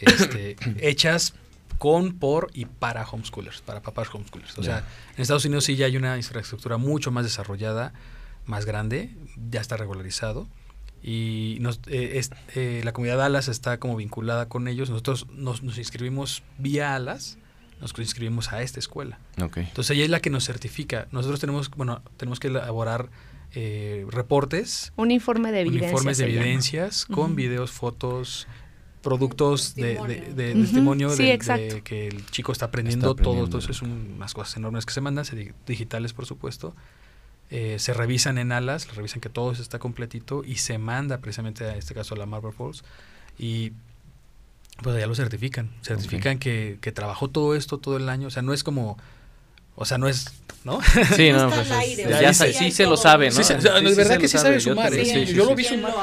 [0.00, 1.34] este, hechas
[1.78, 4.58] con, por y para homeschoolers, para papás homeschoolers.
[4.58, 4.84] O sea,
[5.16, 7.92] en Estados Unidos sí ya hay una infraestructura mucho más desarrollada,
[8.46, 9.10] más grande,
[9.50, 10.46] ya está regularizado.
[11.02, 12.20] Y nos, eh,
[12.54, 14.90] eh, la comunidad Alas está como vinculada con ellos.
[14.90, 17.38] Nosotros nos, inscribimos vía Alas,
[17.80, 19.18] nos inscribimos a esta escuela.
[19.36, 21.06] Entonces ella es la que nos certifica.
[21.12, 23.10] Nosotros tenemos, bueno, tenemos que elaborar
[23.52, 24.92] eh, reportes.
[24.96, 25.92] Un informe de evidencias.
[25.92, 28.48] Informes de evidencias con videos, fotos,
[29.06, 29.94] productos de,
[30.34, 33.44] testimonio de, que el chico está aprendiendo, todo.
[33.44, 35.24] Entonces, son unas cosas enormes que se mandan,
[35.64, 36.74] digitales, por supuesto.
[37.50, 41.76] Eh, se revisan en alas, revisan que todo está completito y se manda precisamente a
[41.76, 42.82] este caso a la Marble Falls.
[43.38, 43.74] Y
[44.82, 45.70] pues ya lo certifican.
[45.82, 48.26] Certifican que, que trabajó todo esto todo el año.
[48.26, 48.98] O sea, no es como
[49.76, 50.32] o sea, no es,
[50.64, 50.80] ¿no?
[51.14, 51.68] Sí, no, pues
[52.20, 53.42] ya, sí, se lo sabe, ¿no?
[53.42, 54.92] Sí, es verdad que sí sabe sumar.
[54.92, 55.94] Yo, lo vi sumar.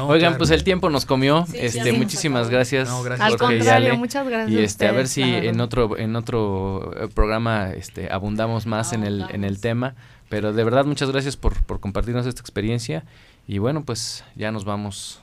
[0.00, 1.46] Oigan, pues el tiempo nos comió.
[1.54, 2.88] este, muchísimas gracias.
[2.88, 3.32] No, gracias.
[3.32, 4.50] Al contrario, muchas gracias.
[4.50, 9.04] Y este, a ver si en otro en otro eh, programa este abundamos más en
[9.04, 9.94] el en el tema,
[10.28, 13.04] pero de verdad muchas gracias por por compartirnos esta experiencia
[13.46, 15.20] y bueno, pues ya nos vamos.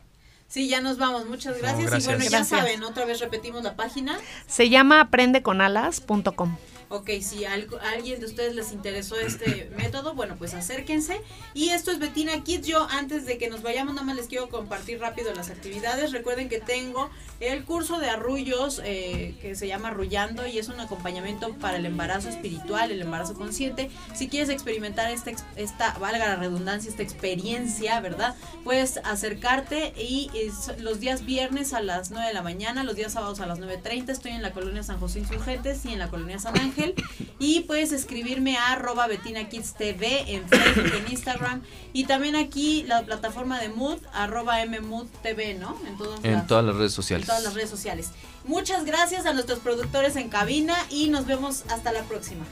[0.48, 1.28] Sí, ya nos vamos.
[1.28, 2.04] Muchas gracias.
[2.04, 4.18] Y bueno, ya saben, otra vez repetimos la página.
[4.48, 6.56] Se llama aprendeconalas.com.
[6.89, 11.19] Ok, si a alguien de ustedes les interesó este método, bueno, pues acérquense.
[11.53, 12.67] Y esto es Betina Kids.
[12.67, 16.11] Yo antes de que nos vayamos, nada más les quiero compartir rápido las actividades.
[16.11, 17.09] Recuerden que tengo
[17.39, 21.86] el curso de arrullos eh, que se llama Arrullando y es un acompañamiento para el
[21.86, 23.89] embarazo espiritual, el embarazo consciente.
[24.13, 28.36] Si quieres experimentar esta, esta valga la redundancia, esta experiencia, ¿verdad?
[28.63, 30.29] Puedes acercarte y
[30.79, 34.09] los días viernes a las 9 de la mañana, los días sábados a las 9.30.
[34.09, 36.74] Estoy en la colonia San José Insurgentes y en la colonia San Ángel.
[37.39, 41.61] Y puedes escribirme a arroba Betina Kids TV en Facebook, en Instagram.
[41.93, 45.78] Y también aquí la plataforma de Mood, arroba MMood TV, ¿no?
[45.86, 45.97] En,
[46.47, 47.23] todas, las, redes sociales.
[47.23, 48.11] En todas las redes sociales.
[48.45, 52.45] Muchas gracias a nuestros productores en cabina y nos vemos hasta la próxima.